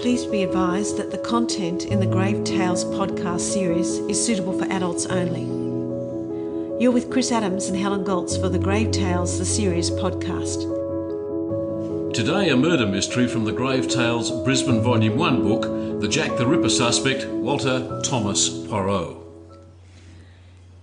Please 0.00 0.24
be 0.24 0.42
advised 0.42 0.96
that 0.96 1.10
the 1.10 1.18
content 1.18 1.84
in 1.84 2.00
the 2.00 2.06
Grave 2.06 2.42
Tales 2.42 2.86
podcast 2.86 3.40
series 3.40 3.98
is 4.08 4.24
suitable 4.24 4.58
for 4.58 4.64
adults 4.72 5.04
only. 5.04 5.42
You're 6.82 6.90
with 6.90 7.10
Chris 7.10 7.30
Adams 7.30 7.66
and 7.66 7.76
Helen 7.78 8.02
Goltz 8.02 8.34
for 8.34 8.48
the 8.48 8.58
Grave 8.58 8.92
Tales, 8.92 9.38
the 9.38 9.44
series 9.44 9.90
podcast. 9.90 10.64
Today, 12.14 12.48
a 12.48 12.56
murder 12.56 12.86
mystery 12.86 13.28
from 13.28 13.44
the 13.44 13.52
Grave 13.52 13.88
Tales 13.88 14.30
Brisbane 14.42 14.80
Volume 14.80 15.18
1 15.18 15.42
book 15.42 16.00
The 16.00 16.08
Jack 16.08 16.34
the 16.38 16.46
Ripper 16.46 16.70
Suspect, 16.70 17.26
Walter 17.26 18.00
Thomas 18.02 18.48
Poirot. 18.48 19.18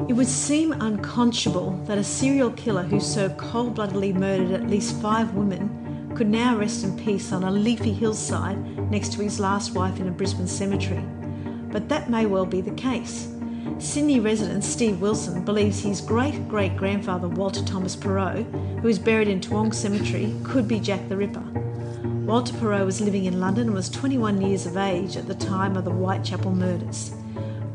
It 0.08 0.14
would 0.14 0.28
seem 0.28 0.74
unconscionable 0.74 1.72
that 1.88 1.98
a 1.98 2.04
serial 2.04 2.52
killer 2.52 2.84
who 2.84 3.00
so 3.00 3.30
cold 3.32 3.74
bloodedly 3.74 4.14
murdered 4.14 4.52
at 4.52 4.70
least 4.70 5.02
five 5.02 5.34
women 5.34 5.87
could 6.18 6.28
now 6.28 6.58
rest 6.58 6.84
in 6.84 6.98
peace 6.98 7.32
on 7.32 7.44
a 7.44 7.52
leafy 7.52 7.94
hillside 7.94 8.58
next 8.90 9.14
to 9.14 9.22
his 9.22 9.40
last 9.40 9.76
wife 9.76 10.00
in 10.00 10.08
a 10.08 10.12
Brisbane 10.12 10.48
cemetery. 10.48 11.06
But 11.72 11.90
that 11.90 12.10
may 12.10 12.26
well 12.26 12.48
be 12.48 12.60
the 12.60 12.72
case. 12.72 13.32
Sydney 13.78 14.20
resident 14.20 14.64
Steve 14.64 15.00
Wilson 15.00 15.46
believes 15.46 15.84
his 15.84 16.02
great 16.02 16.48
great 16.48 16.76
grandfather 16.76 17.28
Walter 17.28 17.64
Thomas 17.64 17.96
Porot, 17.96 18.52
who 18.82 18.88
is 18.88 18.98
buried 18.98 19.28
in 19.28 19.40
Toowong 19.40 19.72
Cemetery, 19.76 20.34
could 20.44 20.68
be 20.68 20.80
Jack 20.80 21.08
the 21.08 21.16
Ripper. 21.16 21.46
Walter 22.26 22.54
Porot 22.54 22.84
was 22.84 23.00
living 23.00 23.26
in 23.26 23.40
London 23.40 23.68
and 23.68 23.76
was 23.76 23.88
21 23.88 24.42
years 24.42 24.66
of 24.66 24.76
age 24.76 25.18
at 25.18 25.28
the 25.28 25.36
time 25.36 25.78
of 25.78 25.86
the 25.86 25.92
Whitechapel 25.92 26.52
murders. 26.52 27.12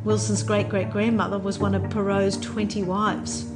Wilson's 0.02 0.42
great 0.42 0.68
great 0.68 0.90
grandmother 0.90 1.38
was 1.38 1.60
one 1.60 1.76
of 1.76 1.82
Porot's 1.82 2.38
20 2.38 2.82
wives. 2.82 3.51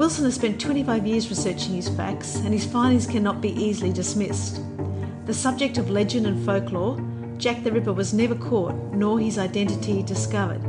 Wilson 0.00 0.24
has 0.24 0.36
spent 0.36 0.58
25 0.58 1.06
years 1.06 1.28
researching 1.28 1.74
his 1.74 1.90
facts, 1.90 2.36
and 2.36 2.54
his 2.54 2.64
findings 2.64 3.06
cannot 3.06 3.42
be 3.42 3.50
easily 3.50 3.92
dismissed. 3.92 4.62
The 5.26 5.34
subject 5.34 5.76
of 5.76 5.90
legend 5.90 6.26
and 6.26 6.42
folklore, 6.42 6.98
Jack 7.36 7.62
the 7.64 7.70
Ripper 7.70 7.92
was 7.92 8.14
never 8.14 8.34
caught 8.34 8.74
nor 8.94 9.20
his 9.20 9.36
identity 9.36 10.02
discovered. 10.02 10.62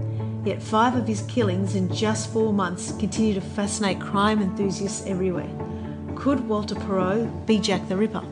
Yet 0.43 0.61
five 0.61 0.97
of 0.97 1.07
his 1.07 1.21
killings 1.29 1.75
in 1.75 1.87
just 1.95 2.33
four 2.33 2.51
months 2.51 2.91
continue 2.99 3.33
to 3.33 3.39
fascinate 3.39 4.01
crime 4.01 4.41
enthusiasts 4.41 5.07
everywhere. 5.07 5.49
Could 6.13 6.45
Walter 6.49 6.75
Porot 6.75 7.45
be 7.45 7.57
Jack 7.57 7.87
the 7.87 7.95
Ripper? 7.95 8.25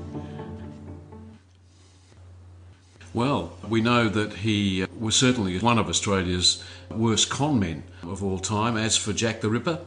Well, 3.14 3.54
we 3.70 3.82
know 3.82 4.10
that 4.10 4.34
he 4.34 4.86
was 5.00 5.16
certainly 5.16 5.58
one 5.60 5.78
of 5.78 5.88
Australia's 5.88 6.64
worst 6.90 7.30
con 7.30 7.60
men 7.60 7.84
of 8.04 8.24
all 8.24 8.40
time. 8.40 8.76
As 8.78 8.98
for 8.98 9.14
Jack 9.14 9.42
the 9.42 9.50
Ripper, 9.50 9.80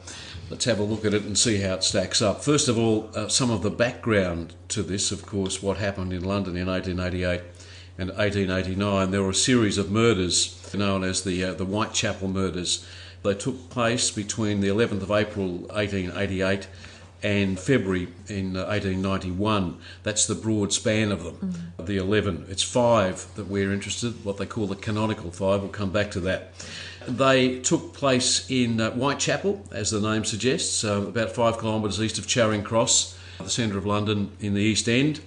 let's 0.51 0.65
have 0.65 0.79
a 0.79 0.85
look 0.85 1.05
at 1.05 1.15
it 1.15 1.25
and 1.25 1.37
see 1.37 1.59
how 1.59 1.75
it 1.75 1.85
stacks 1.85 2.23
up. 2.23 2.43
First 2.43 2.69
of 2.69 2.79
all, 2.79 3.11
uh, 3.15 3.29
some 3.29 3.51
of 3.51 3.63
the 3.63 3.71
background 3.71 4.55
to 4.69 4.83
this, 4.83 5.13
of 5.13 5.27
course, 5.27 5.63
what 5.63 5.79
happened 5.79 6.13
in 6.13 6.25
London 6.25 6.57
in 6.57 6.69
1888 6.69 7.41
and 7.99 8.11
1889. 8.11 9.11
There 9.11 9.23
were 9.23 9.31
a 9.31 9.35
series 9.35 9.79
of 9.79 9.91
murders 9.91 10.59
known 10.75 11.05
as 11.05 11.25
the 11.25 11.45
uh, 11.45 11.55
the 11.55 11.65
Whitechapel 11.65 12.29
murders. 12.29 12.87
They 13.23 13.35
took 13.35 13.71
place 13.71 14.11
between 14.11 14.61
the 14.61 14.69
11th 14.69 15.03
of 15.03 15.11
April 15.11 15.49
1888 15.71 16.67
and 17.23 17.59
February 17.59 18.09
in 18.29 18.55
1891. 18.55 19.63
Uh, 19.63 19.83
That's 20.03 20.27
the 20.27 20.35
broad 20.35 20.73
span 20.73 21.13
of 21.13 21.25
them, 21.25 21.37
mm. 21.79 21.87
the 21.87 21.97
11. 21.97 22.47
It's 22.49 22.63
five 22.63 23.27
that 23.37 23.49
we're 23.49 23.73
interested, 23.73 24.25
what 24.25 24.39
they 24.39 24.47
call 24.47 24.67
the 24.67 24.77
canonical 24.77 25.31
five. 25.31 25.61
We'll 25.61 25.71
come 25.71 25.91
back 25.91 26.11
to 26.13 26.21
that. 26.21 26.53
They 27.07 27.59
took 27.61 27.95
place 27.95 28.49
in 28.51 28.81
uh, 28.81 28.93
Whitechapel, 28.93 29.65
as 29.73 29.91
the 29.91 30.01
name 30.01 30.25
suggests, 30.25 30.85
uh, 30.85 31.03
about 31.03 31.33
five 31.33 31.59
kilometres 31.59 32.01
east 32.01 32.19
of 32.19 32.27
Charing 32.27 32.63
Cross, 32.63 33.19
the 33.39 33.51
centre 33.51 33.79
of 33.79 33.87
London 33.87 34.31
in 34.41 34.55
the 34.55 34.61
East 34.61 34.89
End. 34.89 35.21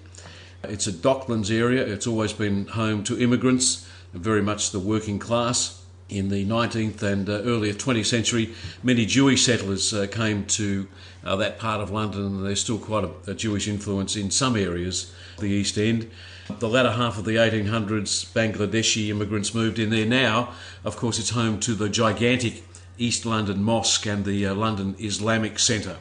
It's 0.63 0.87
a 0.87 0.91
Docklands 0.91 1.51
area. 1.51 1.85
It's 1.85 2.07
always 2.07 2.33
been 2.33 2.67
home 2.67 3.03
to 3.05 3.21
immigrants, 3.21 3.87
very 4.13 4.41
much 4.41 4.71
the 4.71 4.79
working 4.79 5.19
class. 5.19 5.84
In 6.07 6.29
the 6.29 6.45
19th 6.45 7.01
and 7.01 7.27
uh, 7.27 7.41
earlier 7.41 7.73
20th 7.73 8.05
century, 8.05 8.53
many 8.83 9.07
Jewish 9.07 9.43
settlers 9.43 9.91
uh, 9.91 10.05
came 10.05 10.45
to 10.45 10.87
uh, 11.23 11.35
that 11.37 11.57
part 11.57 11.81
of 11.81 11.89
London, 11.89 12.21
and 12.21 12.45
there's 12.45 12.61
still 12.61 12.77
quite 12.77 13.03
a, 13.03 13.31
a, 13.31 13.33
Jewish 13.33 13.67
influence 13.67 14.15
in 14.15 14.29
some 14.29 14.55
areas, 14.55 15.11
the 15.39 15.47
East 15.47 15.79
End. 15.79 16.11
The 16.59 16.69
latter 16.69 16.91
half 16.91 17.17
of 17.17 17.25
the 17.25 17.37
1800s, 17.37 18.31
Bangladeshi 18.33 19.09
immigrants 19.09 19.55
moved 19.55 19.79
in 19.79 19.89
there. 19.89 20.05
Now, 20.05 20.53
of 20.83 20.95
course, 20.95 21.17
it's 21.17 21.31
home 21.31 21.59
to 21.61 21.73
the 21.73 21.89
gigantic 21.89 22.63
East 22.99 23.25
London 23.25 23.63
Mosque 23.63 24.05
and 24.05 24.25
the 24.25 24.45
uh, 24.45 24.53
London 24.53 24.95
Islamic 24.99 25.57
Centre. 25.57 25.97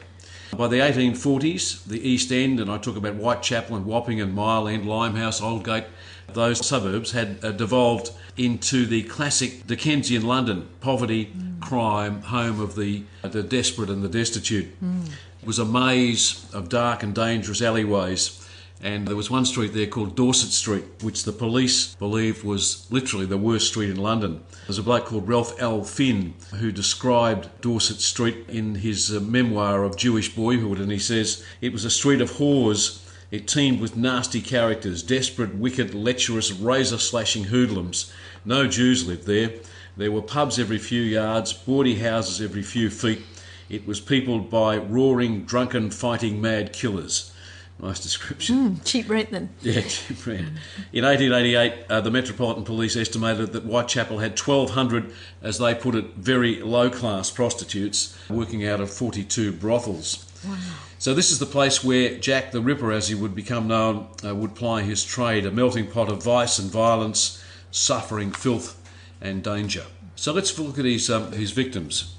By 0.55 0.67
the 0.67 0.77
1840s, 0.77 1.83
the 1.85 2.07
East 2.07 2.31
End, 2.31 2.59
and 2.59 2.69
I 2.69 2.77
talk 2.77 2.95
about 2.95 3.15
Whitechapel 3.15 3.75
and 3.75 3.87
Wapping 3.87 4.21
and 4.21 4.35
Mile 4.35 4.67
End, 4.67 4.87
Limehouse, 4.87 5.41
Aldgate, 5.41 5.85
those 6.33 6.65
suburbs 6.65 7.11
had 7.11 7.37
uh, 7.43 7.51
devolved 7.51 8.11
into 8.37 8.85
the 8.85 9.03
classic 9.03 9.65
Dickensian 9.67 10.25
London 10.25 10.67
poverty, 10.81 11.27
mm. 11.27 11.59
crime, 11.61 12.21
home 12.23 12.59
of 12.59 12.75
the, 12.75 13.03
the 13.23 13.43
desperate 13.43 13.89
and 13.89 14.03
the 14.03 14.09
destitute. 14.09 14.67
Mm. 14.83 15.07
It 15.41 15.47
was 15.47 15.59
a 15.59 15.65
maze 15.65 16.49
of 16.53 16.69
dark 16.69 17.03
and 17.03 17.13
dangerous 17.13 17.61
alleyways. 17.61 18.41
And 18.81 19.07
there 19.07 19.15
was 19.15 19.31
one 19.31 19.45
street 19.45 19.73
there 19.73 19.87
called 19.87 20.15
Dorset 20.15 20.51
Street, 20.51 20.83
which 21.01 21.23
the 21.23 21.31
police 21.31 21.95
believed 21.95 22.43
was 22.43 22.85
literally 22.91 23.25
the 23.25 23.37
worst 23.37 23.69
street 23.69 23.89
in 23.89 23.95
London. 23.95 24.43
There's 24.67 24.77
a 24.77 24.83
bloke 24.83 25.05
called 25.05 25.27
Ralph 25.27 25.59
L. 25.61 25.83
Finn 25.83 26.33
who 26.55 26.71
described 26.71 27.49
Dorset 27.61 28.01
Street 28.01 28.45
in 28.49 28.75
his 28.75 29.15
uh, 29.15 29.21
memoir 29.21 29.83
of 29.83 29.95
Jewish 29.95 30.35
boyhood, 30.35 30.79
and 30.79 30.91
he 30.91 30.99
says 30.99 31.43
it 31.61 31.71
was 31.71 31.85
a 31.85 31.89
street 31.89 32.21
of 32.21 32.31
whores 32.31 32.99
it 33.31 33.47
teemed 33.47 33.79
with 33.79 33.97
nasty 33.97 34.41
characters, 34.41 35.03
desperate, 35.03 35.55
wicked, 35.55 35.93
lecherous, 35.93 36.51
razor 36.51 36.97
slashing 36.97 37.45
hoodlums. 37.45 38.13
No 38.43 38.67
Jews 38.67 39.07
lived 39.07 39.25
there. 39.25 39.51
There 39.97 40.11
were 40.11 40.21
pubs 40.21 40.59
every 40.59 40.77
few 40.77 41.01
yards, 41.01 41.53
bawdy 41.53 41.95
houses 41.95 42.41
every 42.41 42.63
few 42.63 42.89
feet. 42.89 43.21
It 43.69 43.87
was 43.87 43.99
peopled 43.99 44.49
by 44.49 44.77
roaring, 44.77 45.45
drunken, 45.45 45.89
fighting 45.89 46.41
mad 46.41 46.73
killers. 46.73 47.31
Nice 47.79 47.99
description. 47.99 48.75
Mm, 48.77 48.85
cheap 48.85 49.09
rent 49.09 49.31
then. 49.31 49.49
Yeah, 49.61 49.81
cheap 49.81 50.25
rent. 50.25 50.47
In 50.93 51.03
1888, 51.03 51.73
uh, 51.89 52.01
the 52.01 52.11
Metropolitan 52.11 52.63
Police 52.63 52.95
estimated 52.95 53.51
that 53.51 53.63
Whitechapel 53.63 54.19
had 54.19 54.39
1,200, 54.39 55.11
as 55.41 55.59
they 55.59 55.75
put 55.75 55.95
it, 55.95 56.05
very 56.15 56.61
low 56.61 56.89
class 56.89 57.29
prostitutes 57.31 58.17
working 58.29 58.65
out 58.65 58.79
of 58.79 58.89
42 58.91 59.51
brothels. 59.51 60.24
Wow. 60.47 60.57
So 60.99 61.13
this 61.13 61.31
is 61.31 61.39
the 61.39 61.45
place 61.45 61.83
where 61.83 62.17
Jack 62.17 62.51
the 62.51 62.61
Ripper, 62.61 62.91
as 62.91 63.07
he 63.07 63.15
would 63.15 63.35
become 63.35 63.67
known, 63.67 64.07
uh, 64.23 64.33
would 64.33 64.55
ply 64.55 64.81
his 64.81 65.03
trade, 65.03 65.45
a 65.45 65.51
melting 65.51 65.87
pot 65.87 66.09
of 66.09 66.23
vice 66.23 66.59
and 66.59 66.71
violence, 66.71 67.43
suffering, 67.71 68.31
filth, 68.31 68.81
and 69.21 69.43
danger. 69.43 69.85
So 70.15 70.33
let's 70.33 70.57
look 70.57 70.79
at 70.79 70.85
his 70.85 71.09
um, 71.09 71.31
his 71.31 71.51
victims. 71.51 72.14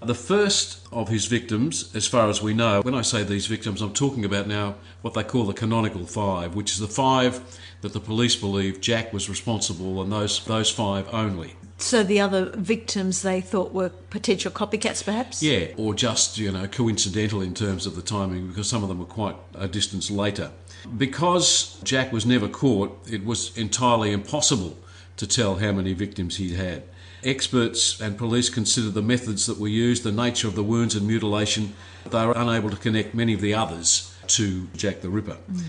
The 0.00 0.14
first 0.14 0.86
of 0.92 1.08
his 1.08 1.26
victims, 1.26 1.94
as 1.94 2.06
far 2.06 2.28
as 2.28 2.40
we 2.40 2.54
know, 2.54 2.80
when 2.82 2.94
I 2.94 3.02
say 3.02 3.24
these 3.24 3.46
victims, 3.46 3.82
I'm 3.82 3.92
talking 3.92 4.24
about 4.24 4.46
now 4.46 4.76
what 5.02 5.14
they 5.14 5.24
call 5.24 5.44
the 5.44 5.52
canonical 5.52 6.06
five, 6.06 6.54
which 6.54 6.72
is 6.72 6.78
the 6.78 6.86
five 6.86 7.40
that 7.80 7.92
the 7.92 8.00
police 8.00 8.36
believe 8.36 8.80
Jack 8.80 9.12
was 9.12 9.28
responsible, 9.28 10.00
and 10.00 10.12
those 10.12 10.44
those 10.44 10.70
five 10.70 11.12
only. 11.12 11.54
So 11.78 12.02
the 12.02 12.20
other 12.20 12.50
victims 12.56 13.22
they 13.22 13.40
thought 13.40 13.72
were 13.72 13.88
potential 13.88 14.50
copycats, 14.50 15.04
perhaps? 15.04 15.42
Yeah, 15.42 15.68
or 15.76 15.94
just, 15.94 16.36
you 16.36 16.50
know, 16.50 16.66
coincidental 16.66 17.40
in 17.40 17.54
terms 17.54 17.86
of 17.86 17.94
the 17.94 18.02
timing 18.02 18.48
because 18.48 18.68
some 18.68 18.82
of 18.82 18.88
them 18.88 18.98
were 18.98 19.04
quite 19.04 19.36
a 19.54 19.68
distance 19.68 20.10
later. 20.10 20.50
Because 20.96 21.80
Jack 21.84 22.12
was 22.12 22.26
never 22.26 22.48
caught, 22.48 22.98
it 23.08 23.24
was 23.24 23.56
entirely 23.56 24.12
impossible 24.12 24.76
to 25.18 25.26
tell 25.26 25.56
how 25.56 25.70
many 25.70 25.92
victims 25.92 26.36
he'd 26.36 26.54
had. 26.54 26.82
Experts 27.24 28.00
and 28.00 28.16
police 28.16 28.48
considered 28.48 28.94
the 28.94 29.02
methods 29.02 29.46
that 29.46 29.58
were 29.58 29.68
used, 29.68 30.04
the 30.04 30.12
nature 30.12 30.46
of 30.46 30.54
the 30.54 30.62
wounds 30.62 30.94
and 30.94 31.06
mutilation. 31.06 31.74
They 32.08 32.24
were 32.24 32.32
unable 32.36 32.70
to 32.70 32.76
connect 32.76 33.14
many 33.14 33.34
of 33.34 33.40
the 33.40 33.54
others 33.54 34.14
to 34.28 34.68
Jack 34.76 35.00
the 35.00 35.08
Ripper. 35.08 35.38
Mm. 35.50 35.62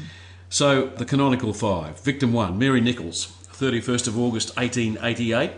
So, 0.50 0.88
the 0.88 1.06
canonical 1.06 1.54
five. 1.54 2.00
Victim 2.02 2.34
one, 2.34 2.58
Mary 2.58 2.82
Nichols, 2.82 3.28
31st 3.54 4.08
of 4.08 4.18
August 4.18 4.56
1888. 4.58 5.52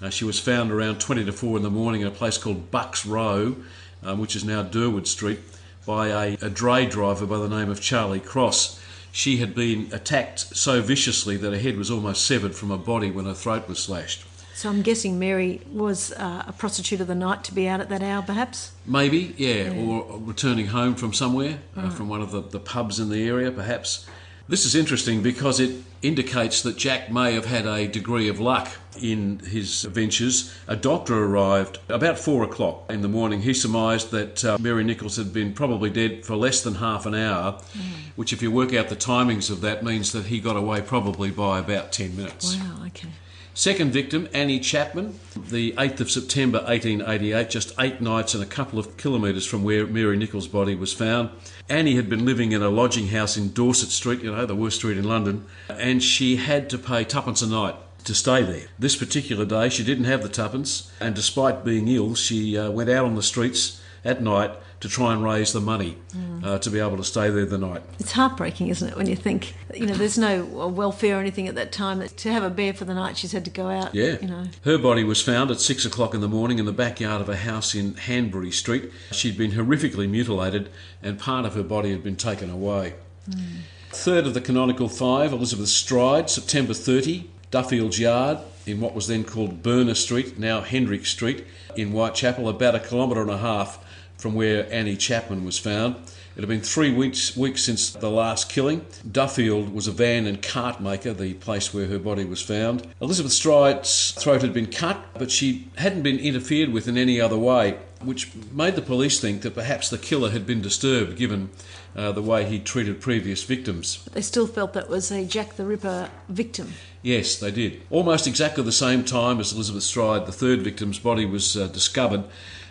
Uh, 0.00 0.10
she 0.10 0.24
was 0.24 0.38
found 0.38 0.70
around 0.70 1.00
20 1.00 1.24
to 1.24 1.32
4 1.32 1.56
in 1.56 1.62
the 1.62 1.70
morning 1.70 2.02
in 2.02 2.06
a 2.06 2.12
place 2.12 2.38
called 2.38 2.70
Bucks 2.70 3.04
Row, 3.04 3.56
um, 4.02 4.20
which 4.20 4.36
is 4.36 4.44
now 4.44 4.62
Durward 4.62 5.06
Street, 5.06 5.40
by 5.84 6.08
a, 6.08 6.36
a 6.42 6.50
dray 6.50 6.86
driver 6.86 7.26
by 7.26 7.38
the 7.38 7.48
name 7.48 7.70
of 7.70 7.80
Charlie 7.80 8.20
Cross. 8.20 8.80
She 9.10 9.38
had 9.38 9.54
been 9.54 9.88
attacked 9.92 10.56
so 10.56 10.82
viciously 10.82 11.36
that 11.38 11.52
her 11.52 11.58
head 11.58 11.76
was 11.76 11.90
almost 11.90 12.24
severed 12.26 12.54
from 12.54 12.68
her 12.70 12.76
body 12.76 13.10
when 13.10 13.24
her 13.24 13.34
throat 13.34 13.66
was 13.66 13.78
slashed. 13.80 14.24
So 14.58 14.68
I'm 14.68 14.82
guessing 14.82 15.20
Mary 15.20 15.60
was 15.72 16.10
uh, 16.14 16.42
a 16.48 16.52
prostitute 16.52 17.00
of 17.00 17.06
the 17.06 17.14
night 17.14 17.44
to 17.44 17.54
be 17.54 17.68
out 17.68 17.78
at 17.78 17.90
that 17.90 18.02
hour, 18.02 18.22
perhaps? 18.22 18.72
Maybe, 18.84 19.32
yeah, 19.36 19.70
yeah. 19.70 19.86
or 19.86 20.18
returning 20.18 20.66
home 20.66 20.96
from 20.96 21.12
somewhere, 21.12 21.60
uh, 21.76 21.90
from 21.90 22.08
one 22.08 22.22
of 22.22 22.32
the, 22.32 22.40
the 22.40 22.58
pubs 22.58 22.98
in 22.98 23.08
the 23.08 23.24
area, 23.24 23.52
perhaps. 23.52 24.04
This 24.48 24.64
is 24.64 24.74
interesting 24.74 25.22
because 25.22 25.60
it 25.60 25.76
indicates 26.02 26.62
that 26.62 26.76
Jack 26.76 27.08
may 27.08 27.34
have 27.34 27.44
had 27.44 27.66
a 27.66 27.86
degree 27.86 28.26
of 28.26 28.40
luck 28.40 28.68
in 29.00 29.38
his 29.38 29.82
ventures. 29.84 30.52
A 30.66 30.74
doctor 30.74 31.22
arrived 31.22 31.78
about 31.88 32.18
four 32.18 32.42
o'clock 32.42 32.90
in 32.90 33.02
the 33.02 33.08
morning. 33.08 33.42
He 33.42 33.54
surmised 33.54 34.10
that 34.10 34.44
uh, 34.44 34.58
Mary 34.58 34.82
Nichols 34.82 35.14
had 35.14 35.32
been 35.32 35.52
probably 35.52 35.90
dead 35.90 36.24
for 36.24 36.34
less 36.34 36.62
than 36.62 36.74
half 36.74 37.06
an 37.06 37.14
hour, 37.14 37.52
mm. 37.52 37.80
which, 38.16 38.32
if 38.32 38.42
you 38.42 38.50
work 38.50 38.74
out 38.74 38.88
the 38.88 38.96
timings 38.96 39.52
of 39.52 39.60
that, 39.60 39.84
means 39.84 40.10
that 40.10 40.26
he 40.26 40.40
got 40.40 40.56
away 40.56 40.80
probably 40.80 41.30
by 41.30 41.60
about 41.60 41.92
10 41.92 42.16
minutes. 42.16 42.56
Wow, 42.56 42.86
okay. 42.86 43.10
Second 43.58 43.90
victim, 43.90 44.28
Annie 44.32 44.60
Chapman, 44.60 45.18
the 45.34 45.72
8th 45.72 45.98
of 45.98 46.10
September 46.12 46.58
1888, 46.58 47.50
just 47.50 47.74
eight 47.80 48.00
nights 48.00 48.32
and 48.32 48.40
a 48.40 48.46
couple 48.46 48.78
of 48.78 48.96
kilometres 48.96 49.46
from 49.46 49.64
where 49.64 49.84
Mary 49.84 50.16
Nichols' 50.16 50.46
body 50.46 50.76
was 50.76 50.92
found. 50.92 51.30
Annie 51.68 51.96
had 51.96 52.08
been 52.08 52.24
living 52.24 52.52
in 52.52 52.62
a 52.62 52.68
lodging 52.68 53.08
house 53.08 53.36
in 53.36 53.52
Dorset 53.52 53.88
Street, 53.88 54.22
you 54.22 54.30
know, 54.30 54.46
the 54.46 54.54
worst 54.54 54.76
street 54.76 54.96
in 54.96 55.02
London, 55.02 55.44
and 55.68 56.04
she 56.04 56.36
had 56.36 56.70
to 56.70 56.78
pay 56.78 57.02
twopence 57.02 57.42
a 57.42 57.48
night 57.48 57.74
to 58.04 58.14
stay 58.14 58.44
there. 58.44 58.68
This 58.78 58.94
particular 58.94 59.44
day, 59.44 59.70
she 59.70 59.82
didn't 59.82 60.04
have 60.04 60.22
the 60.22 60.28
twopence, 60.28 60.92
and 61.00 61.16
despite 61.16 61.64
being 61.64 61.88
ill, 61.88 62.14
she 62.14 62.56
uh, 62.56 62.70
went 62.70 62.90
out 62.90 63.06
on 63.06 63.16
the 63.16 63.24
streets 63.24 63.80
at 64.04 64.22
night 64.22 64.52
to 64.80 64.88
try 64.88 65.12
and 65.12 65.24
raise 65.24 65.52
the 65.52 65.60
money 65.60 65.96
mm. 66.14 66.44
uh, 66.44 66.58
to 66.58 66.70
be 66.70 66.78
able 66.78 66.96
to 66.96 67.04
stay 67.04 67.30
there 67.30 67.44
the 67.44 67.58
night. 67.58 67.82
It's 67.98 68.12
heartbreaking, 68.12 68.68
isn't 68.68 68.88
it, 68.88 68.96
when 68.96 69.08
you 69.08 69.16
think, 69.16 69.54
you 69.74 69.86
know, 69.86 69.94
there's 69.94 70.18
no 70.18 70.44
welfare 70.44 71.16
or 71.16 71.20
anything 71.20 71.48
at 71.48 71.56
that 71.56 71.72
time. 71.72 72.06
To 72.06 72.32
have 72.32 72.44
a 72.44 72.50
bear 72.50 72.72
for 72.72 72.84
the 72.84 72.94
night, 72.94 73.16
she's 73.16 73.32
had 73.32 73.44
to 73.46 73.50
go 73.50 73.68
out. 73.68 73.94
Yeah. 73.94 74.18
You 74.20 74.28
know. 74.28 74.44
Her 74.64 74.78
body 74.78 75.02
was 75.02 75.20
found 75.20 75.50
at 75.50 75.60
six 75.60 75.84
o'clock 75.84 76.14
in 76.14 76.20
the 76.20 76.28
morning 76.28 76.58
in 76.58 76.64
the 76.64 76.72
backyard 76.72 77.20
of 77.20 77.28
a 77.28 77.36
house 77.36 77.74
in 77.74 77.94
Hanbury 77.94 78.52
Street. 78.52 78.92
She'd 79.10 79.36
been 79.36 79.52
horrifically 79.52 80.08
mutilated, 80.08 80.70
and 81.02 81.18
part 81.18 81.44
of 81.44 81.54
her 81.54 81.64
body 81.64 81.90
had 81.90 82.04
been 82.04 82.16
taken 82.16 82.50
away. 82.50 82.94
Mm. 83.28 83.62
Third 83.90 84.26
of 84.26 84.34
the 84.34 84.40
canonical 84.40 84.88
five, 84.88 85.32
Elizabeth 85.32 85.68
Stride, 85.68 86.30
September 86.30 86.74
30, 86.74 87.28
Dutfield's 87.50 87.98
Yard 87.98 88.38
in 88.66 88.80
what 88.80 88.94
was 88.94 89.06
then 89.06 89.24
called 89.24 89.62
Berner 89.62 89.94
Street, 89.94 90.38
now 90.38 90.60
Hendrick 90.60 91.06
Street, 91.06 91.46
in 91.74 91.90
Whitechapel, 91.90 92.48
about 92.48 92.74
a 92.74 92.80
kilometre 92.80 93.22
and 93.22 93.30
a 93.30 93.38
half 93.38 93.82
from 94.18 94.34
where 94.34 94.70
Annie 94.72 94.96
Chapman 94.96 95.44
was 95.44 95.58
found. 95.58 95.96
It 96.36 96.42
had 96.42 96.48
been 96.48 96.60
three 96.60 96.92
weeks, 96.92 97.36
weeks 97.36 97.64
since 97.64 97.90
the 97.90 98.10
last 98.10 98.48
killing. 98.48 98.86
Dutfield 99.10 99.72
was 99.72 99.88
a 99.88 99.92
van 99.92 100.24
and 100.24 100.40
cart 100.40 100.80
maker, 100.80 101.12
the 101.12 101.34
place 101.34 101.74
where 101.74 101.86
her 101.86 101.98
body 101.98 102.24
was 102.24 102.40
found. 102.40 102.86
Elizabeth 103.00 103.32
Stride's 103.32 104.12
throat 104.12 104.42
had 104.42 104.52
been 104.52 104.70
cut, 104.70 105.04
but 105.14 105.32
she 105.32 105.66
hadn't 105.78 106.02
been 106.02 106.18
interfered 106.18 106.68
with 106.68 106.86
in 106.86 106.96
any 106.96 107.20
other 107.20 107.36
way, 107.36 107.76
which 108.02 108.30
made 108.52 108.76
the 108.76 108.82
police 108.82 109.18
think 109.18 109.42
that 109.42 109.56
perhaps 109.56 109.90
the 109.90 109.98
killer 109.98 110.30
had 110.30 110.46
been 110.46 110.60
disturbed 110.60 111.16
given 111.16 111.50
uh, 111.96 112.12
the 112.12 112.22
way 112.22 112.44
he'd 112.44 112.64
treated 112.64 113.00
previous 113.00 113.42
victims. 113.42 113.98
But 114.04 114.12
they 114.12 114.22
still 114.22 114.46
felt 114.46 114.74
that 114.74 114.88
was 114.88 115.10
a 115.10 115.24
Jack 115.24 115.56
the 115.56 115.64
Ripper 115.64 116.08
victim. 116.28 116.74
Yes, 117.02 117.36
they 117.36 117.50
did. 117.50 117.80
Almost 117.90 118.28
exactly 118.28 118.62
the 118.62 118.70
same 118.70 119.04
time 119.04 119.40
as 119.40 119.52
Elizabeth 119.52 119.82
Stride, 119.82 120.26
the 120.26 120.32
third 120.32 120.62
victim's 120.62 121.00
body 121.00 121.26
was 121.26 121.56
uh, 121.56 121.66
discovered 121.66 122.22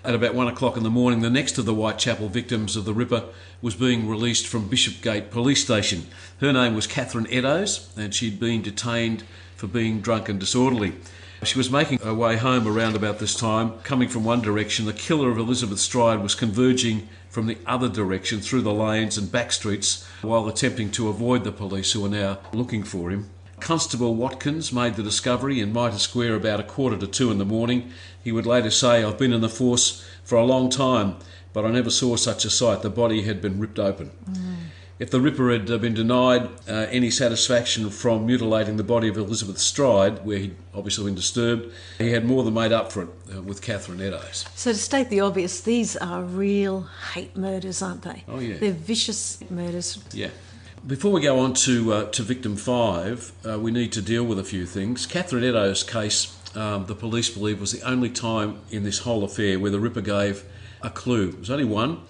at 0.08 0.16
about 0.16 0.34
one 0.34 0.48
o'clock 0.48 0.78
in 0.78 0.84
the 0.84 0.90
morning, 0.90 1.20
the 1.20 1.30
next 1.30 1.58
of 1.58 1.66
the 1.66 1.74
Whitechapel 1.74 2.30
victims 2.30 2.78
of 2.78 2.86
the 2.86 2.94
Ripper 2.94 3.26
was 3.62 3.76
being 3.76 4.08
released 4.08 4.48
from 4.48 4.70
Bishopgate 4.70 5.32
Police 5.32 5.62
Station. 5.62 6.08
Her 6.40 6.54
name 6.54 6.76
was 6.76 6.88
Catherine 6.88 7.28
Eddowes, 7.30 7.90
and 7.98 8.16
she'd 8.16 8.40
been 8.40 8.62
detained 8.62 9.26
for 9.58 9.68
being 9.68 10.00
drunk 10.00 10.30
and 10.30 10.40
disorderly. 10.40 10.94
She 11.44 11.58
was 11.58 11.70
making 11.70 12.00
her 12.00 12.14
way 12.14 12.38
home 12.38 12.70
around 12.70 12.96
about 12.96 13.20
this 13.20 13.36
time, 13.36 13.80
coming 13.80 14.08
from 14.08 14.24
one 14.24 14.42
direction. 14.42 14.86
The 14.86 14.94
killer 14.94 15.30
of 15.30 15.38
Elizabeth 15.38 15.80
Stride 15.80 16.24
was 16.24 16.36
converging 16.36 17.10
from 17.28 17.48
the 17.48 17.58
other 17.66 17.90
direction 17.90 18.40
through 18.40 18.62
the 18.62 18.74
lanes 18.74 19.18
and 19.18 19.30
back 19.30 19.52
streets 19.52 20.08
while 20.22 20.48
attempting 20.48 20.90
to 20.92 21.10
avoid 21.10 21.44
the 21.44 21.52
police 21.52 21.92
who 21.92 22.02
were 22.02 22.10
now 22.10 22.40
looking 22.54 22.84
for 22.84 23.12
him. 23.12 23.30
Constable 23.60 24.16
Watkins 24.16 24.72
made 24.72 24.96
the 24.96 25.04
discovery 25.04 25.60
in 25.60 25.74
Mitre 25.74 25.98
Square 25.98 26.36
about 26.36 26.60
a 26.60 26.64
quarter 26.64 26.98
to 26.98 27.08
two 27.08 27.32
in 27.32 27.38
the 27.38 27.46
morning. 27.46 27.92
He 28.24 28.32
would 28.32 28.46
later 28.46 28.70
say, 28.70 29.04
I've 29.04 29.18
been 29.18 29.34
in 29.34 29.42
the 29.42 29.50
force 29.50 30.06
for 30.24 30.38
a 30.38 30.46
long 30.46 30.70
time, 30.70 31.16
but 31.54 31.66
I 31.66 31.72
never 31.72 31.90
saw 31.90 32.16
such 32.16 32.46
a 32.46 32.50
sight. 32.50 32.82
The 32.82 32.90
body 32.90 33.24
had 33.24 33.42
been 33.42 33.60
ripped 33.60 33.80
open. 33.80 34.12
Mm. 34.30 34.58
If 35.00 35.12
the 35.12 35.22
Ripper 35.22 35.52
had 35.52 35.70
uh, 35.70 35.78
been 35.78 35.94
denied 35.94 36.50
uh, 36.68 36.88
any 36.90 37.12
satisfaction 37.12 37.92
from 37.92 38.26
mutilating 38.26 38.78
the 38.78 38.84
body 38.84 39.08
of 39.08 39.18
Elizabeth 39.18 39.60
Stride, 39.60 40.26
where 40.26 40.40
he'd 40.40 40.56
obviously 40.74 41.06
been 41.06 41.16
disturbed, 41.16 41.72
he 42.00 42.12
had 42.12 42.26
more 42.26 42.44
than 42.44 42.56
made 42.56 42.72
up 42.72 42.92
for 42.92 43.04
it 43.04 43.10
uh, 43.36 43.42
with 43.44 43.62
Catherine 43.62 44.02
Eddowes. 44.02 44.46
So, 44.56 44.72
to 44.72 44.78
state 44.78 45.10
the 45.10 45.20
obvious, 45.20 45.62
these 45.62 45.96
are 45.98 46.24
real 46.24 46.88
hate 47.14 47.38
murders, 47.38 47.84
aren't 47.84 48.02
they? 48.02 48.24
Oh, 48.28 48.40
yeah. 48.40 48.58
They're 48.58 48.72
vicious 48.72 49.40
murders. 49.52 50.00
Yeah. 50.14 50.30
Before 50.86 51.12
we 51.12 51.22
go 51.22 51.40
on 51.40 51.54
to 51.54 51.92
uh, 51.92 52.06
to 52.12 52.24
victim 52.24 52.56
five, 52.56 53.34
uh, 53.46 53.60
we 53.60 53.72
need 53.72 53.92
to 53.94 54.02
deal 54.02 54.24
with 54.24 54.40
a 54.40 54.44
few 54.44 54.66
things. 54.66 55.06
Catherine 55.06 55.44
Eddowes' 55.44 55.84
case, 55.84 56.38
um, 56.56 56.86
the 56.86 56.96
police 56.96 57.30
believe, 57.30 57.60
was 57.60 57.74
the 57.74 57.82
only 57.82 58.10
time 58.10 58.62
in 58.70 58.84
this 58.84 59.00
whole 59.00 59.26
affair 59.26 59.60
where 59.60 59.72
the 59.72 59.82
Ripper 59.82 60.02
gave 60.02 60.46
a 60.82 60.90
clue. 60.90 61.30
It 61.30 61.40
was 61.40 61.50
only 61.50 61.66
one. 61.66 62.02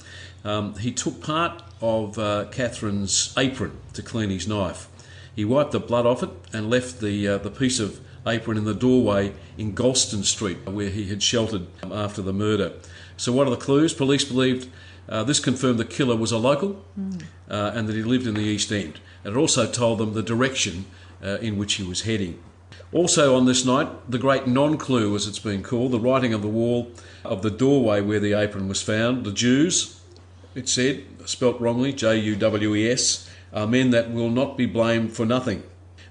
Um, 0.43 0.75
he 0.75 0.91
took 0.91 1.23
part 1.23 1.63
of 1.81 2.19
uh, 2.19 2.45
Catherine's 2.51 3.33
apron 3.35 3.79
to 3.93 4.03
clean 4.03 4.29
his 4.29 4.47
knife. 4.47 4.87
He 5.35 5.43
wiped 5.43 5.71
the 5.71 5.79
blood 5.79 6.05
off 6.05 6.21
it 6.21 6.29
and 6.53 6.69
left 6.69 6.99
the 6.99 7.27
uh, 7.27 7.37
the 7.39 7.49
piece 7.49 7.79
of 7.79 7.99
apron 8.27 8.57
in 8.57 8.65
the 8.65 8.75
doorway 8.75 9.33
in 9.57 9.73
Goulston 9.73 10.23
Street, 10.23 10.67
where 10.67 10.89
he 10.89 11.07
had 11.07 11.23
sheltered 11.23 11.67
um, 11.81 11.91
after 11.91 12.21
the 12.21 12.33
murder. 12.33 12.73
So, 13.15 13.31
what 13.31 13.47
are 13.47 13.51
the 13.51 13.55
clues? 13.55 13.93
Police 13.93 14.25
believed 14.25 14.69
uh, 15.09 15.24
this 15.24 15.39
confirmed 15.39 15.80
the 15.80 15.86
killer 15.86 16.15
was 16.15 16.31
a 16.31 16.38
local 16.38 16.83
mm. 17.00 17.24
uh, 17.50 17.71
and 17.74 17.88
that 17.88 17.95
he 17.95 18.04
lived 18.04 18.27
in 18.27 18.33
the 18.33 18.42
East 18.42 18.71
End. 18.71 19.00
And 19.24 19.36
it 19.36 19.38
also 19.38 19.69
told 19.69 20.00
them 20.00 20.13
the 20.13 20.24
direction 20.24 20.86
uh, 21.24 21.38
in 21.42 21.57
which 21.57 21.75
he 21.75 21.83
was 21.83 22.01
heading. 22.01 22.39
Also 22.94 23.36
on 23.36 23.45
this 23.45 23.65
night, 23.65 23.89
the 24.09 24.18
great 24.18 24.48
non 24.48 24.77
clue, 24.77 25.15
as 25.15 25.27
it's 25.27 25.39
been 25.39 25.63
called, 25.63 25.92
the 25.92 26.00
writing 26.00 26.33
on 26.33 26.42
the 26.42 26.48
wall 26.48 26.92
of 27.25 27.42
the 27.42 27.51
doorway 27.51 28.01
where 28.01 28.19
the 28.19 28.33
apron 28.33 28.68
was 28.68 28.81
found, 28.81 29.25
the 29.25 29.31
Jews, 29.31 30.00
it 30.56 30.69
said, 30.69 31.04
spelt 31.25 31.59
wrongly, 31.59 31.92
J 31.92 32.18
U 32.18 32.36
W 32.36 32.75
E 32.75 32.89
S, 32.89 33.30
are 33.54 33.68
men 33.68 33.89
that 33.92 34.12
will 34.12 34.30
not 34.30 34.57
be 34.57 34.65
blamed 34.65 35.13
for 35.13 35.25
nothing. 35.25 35.63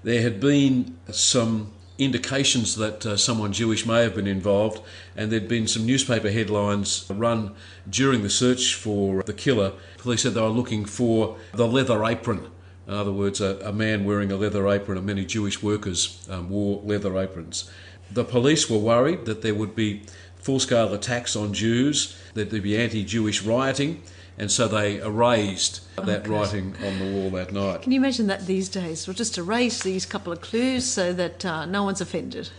There 0.03 0.21
had 0.21 0.39
been 0.39 0.97
some 1.11 1.73
indications 1.97 2.75
that 2.75 3.05
uh, 3.05 3.17
someone 3.17 3.53
Jewish 3.53 3.85
may 3.85 4.03
have 4.03 4.15
been 4.15 4.27
involved, 4.27 4.81
and 5.15 5.31
there'd 5.31 5.47
been 5.47 5.67
some 5.67 5.85
newspaper 5.85 6.29
headlines 6.29 7.05
run 7.09 7.55
during 7.89 8.23
the 8.23 8.29
search 8.29 8.75
for 8.75 9.23
the 9.23 9.33
killer. 9.33 9.73
Police 9.97 10.21
said 10.21 10.33
they 10.33 10.41
were 10.41 10.47
looking 10.47 10.85
for 10.85 11.37
the 11.53 11.67
leather 11.67 12.05
apron. 12.05 12.49
In 12.87 12.93
other 12.93 13.11
words, 13.11 13.41
a, 13.41 13.59
a 13.63 13.73
man 13.73 14.05
wearing 14.05 14.31
a 14.31 14.37
leather 14.37 14.67
apron, 14.69 14.97
and 14.97 15.07
many 15.07 15.25
Jewish 15.25 15.61
workers 15.61 16.25
um, 16.29 16.49
wore 16.49 16.81
leather 16.83 17.17
aprons. 17.17 17.69
The 18.11 18.23
police 18.23 18.69
were 18.69 18.77
worried 18.77 19.25
that 19.25 19.41
there 19.41 19.55
would 19.55 19.75
be 19.75 20.03
full 20.37 20.59
scale 20.59 20.93
attacks 20.93 21.35
on 21.35 21.53
Jews, 21.53 22.17
that 22.33 22.49
there'd 22.49 22.63
be 22.63 22.77
anti 22.77 23.03
Jewish 23.03 23.43
rioting, 23.43 24.01
and 24.37 24.51
so 24.51 24.67
they 24.67 24.97
erased 24.97 25.81
oh, 25.97 26.03
that 26.03 26.27
writing 26.27 26.75
on 26.85 26.99
the 26.99 27.11
wall 27.11 27.29
that 27.31 27.51
night. 27.51 27.81
Can 27.81 27.91
you 27.91 27.99
imagine 27.99 28.27
that 28.27 28.45
these 28.45 28.69
days? 28.69 29.07
We'll 29.07 29.15
just 29.15 29.37
erase 29.37 29.81
these 29.81 30.05
couple 30.05 30.31
of 30.31 30.41
clues 30.41 30.85
so 30.85 31.11
that 31.13 31.45
uh, 31.45 31.65
no 31.65 31.83
one's 31.83 32.01
offended. 32.01 32.49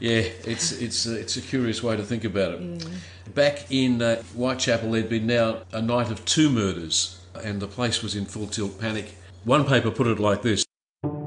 Yeah, 0.00 0.22
it's 0.44 0.72
it's 0.72 1.06
uh, 1.06 1.12
it's 1.12 1.36
a 1.36 1.42
curious 1.42 1.82
way 1.82 1.96
to 1.96 2.02
think 2.02 2.24
about 2.24 2.54
it. 2.54 2.60
Yeah. 2.60 2.88
Back 3.34 3.70
in 3.70 4.02
uh, 4.02 4.22
Whitechapel, 4.34 4.90
there'd 4.90 5.08
been 5.08 5.26
now 5.26 5.58
a 5.72 5.82
night 5.82 6.10
of 6.10 6.24
two 6.24 6.50
murders, 6.50 7.20
and 7.44 7.60
the 7.60 7.68
place 7.68 8.02
was 8.02 8.16
in 8.16 8.24
full 8.24 8.46
tilt 8.46 8.80
panic. 8.80 9.14
One 9.44 9.64
paper 9.64 9.90
put 9.90 10.06
it 10.06 10.18
like 10.18 10.42
this. 10.42 10.64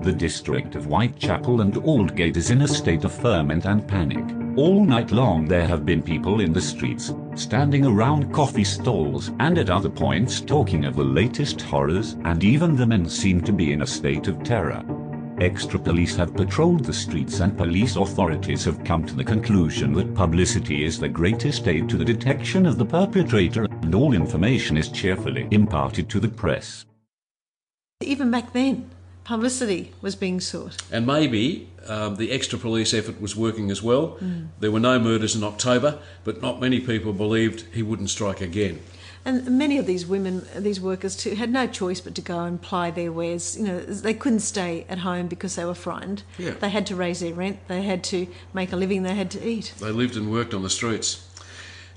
The 0.01 0.11
district 0.11 0.75
of 0.75 0.85
Whitechapel 0.85 1.61
and 1.61 1.73
Aldgate 1.75 2.35
is 2.35 2.49
in 2.49 2.61
a 2.63 2.67
state 2.67 3.05
of 3.05 3.13
ferment 3.13 3.65
and 3.65 3.87
panic. 3.87 4.42
All 4.55 4.85
night 4.85 5.11
long 5.11 5.47
there 5.47 5.65
have 5.65 5.83
been 5.83 6.03
people 6.03 6.39
in 6.39 6.53
the 6.53 6.61
streets, 6.61 7.11
standing 7.33 7.87
around 7.87 8.31
coffee 8.31 8.63
stalls 8.63 9.31
and 9.39 9.57
at 9.57 9.71
other 9.71 9.89
points 9.89 10.41
talking 10.41 10.85
of 10.85 10.95
the 10.95 11.03
latest 11.03 11.59
horrors, 11.59 12.17
and 12.23 12.43
even 12.43 12.75
the 12.75 12.85
men 12.85 13.09
seem 13.09 13.41
to 13.41 13.51
be 13.51 13.73
in 13.73 13.81
a 13.81 13.87
state 13.87 14.27
of 14.27 14.43
terror. 14.43 14.83
Extra 15.41 15.79
police 15.79 16.15
have 16.17 16.35
patrolled 16.35 16.85
the 16.85 16.93
streets 16.93 17.39
and 17.39 17.57
police 17.57 17.95
authorities 17.95 18.63
have 18.65 18.83
come 18.83 19.03
to 19.07 19.15
the 19.15 19.23
conclusion 19.23 19.91
that 19.93 20.13
publicity 20.13 20.85
is 20.85 20.99
the 20.99 21.09
greatest 21.09 21.67
aid 21.67 21.89
to 21.89 21.97
the 21.97 22.05
detection 22.05 22.67
of 22.67 22.77
the 22.77 22.85
perpetrator 22.85 23.65
and 23.65 23.95
all 23.95 24.13
information 24.13 24.77
is 24.77 24.89
cheerfully 24.89 25.47
imparted 25.49 26.07
to 26.09 26.19
the 26.19 26.27
press. 26.27 26.85
Even 28.01 28.29
back 28.29 28.53
then, 28.53 28.87
publicity 29.23 29.93
was 30.01 30.15
being 30.15 30.39
sought. 30.39 30.81
And 30.91 31.05
maybe 31.05 31.69
um, 31.87 32.15
the 32.15 32.31
extra 32.31 32.59
police 32.59 32.93
effort 32.93 33.21
was 33.21 33.35
working 33.35 33.71
as 33.71 33.81
well. 33.81 34.17
Mm. 34.21 34.47
There 34.59 34.71
were 34.71 34.79
no 34.79 34.99
murders 34.99 35.35
in 35.35 35.43
October, 35.43 35.99
but 36.23 36.41
not 36.41 36.59
many 36.59 36.79
people 36.79 37.13
believed 37.13 37.65
he 37.73 37.83
wouldn't 37.83 38.09
strike 38.09 38.41
again. 38.41 38.81
And 39.25 39.57
many 39.57 39.77
of 39.77 39.85
these 39.85 40.05
women, 40.05 40.45
these 40.57 40.81
workers 40.81 41.15
too, 41.15 41.35
had 41.35 41.49
no 41.49 41.65
choice 41.65 42.01
but 42.01 42.13
to 42.15 42.21
go 42.21 42.41
and 42.41 42.61
ply 42.61 42.91
their 42.91 43.11
wares. 43.11 43.57
You 43.57 43.65
know, 43.65 43.79
they 43.79 44.13
couldn't 44.13 44.41
stay 44.41 44.85
at 44.89 44.99
home 44.99 45.27
because 45.27 45.55
they 45.55 45.63
were 45.63 45.73
frightened. 45.73 46.23
Yeah. 46.37 46.51
They 46.51 46.69
had 46.69 46.85
to 46.87 46.95
raise 46.95 47.21
their 47.21 47.33
rent. 47.33 47.59
They 47.69 47.83
had 47.83 48.03
to 48.05 48.27
make 48.53 48.73
a 48.73 48.75
living. 48.75 49.03
They 49.03 49.15
had 49.15 49.31
to 49.31 49.47
eat. 49.47 49.73
They 49.79 49.91
lived 49.91 50.17
and 50.17 50.29
worked 50.29 50.53
on 50.53 50.61
the 50.61 50.69
streets. 50.69 51.25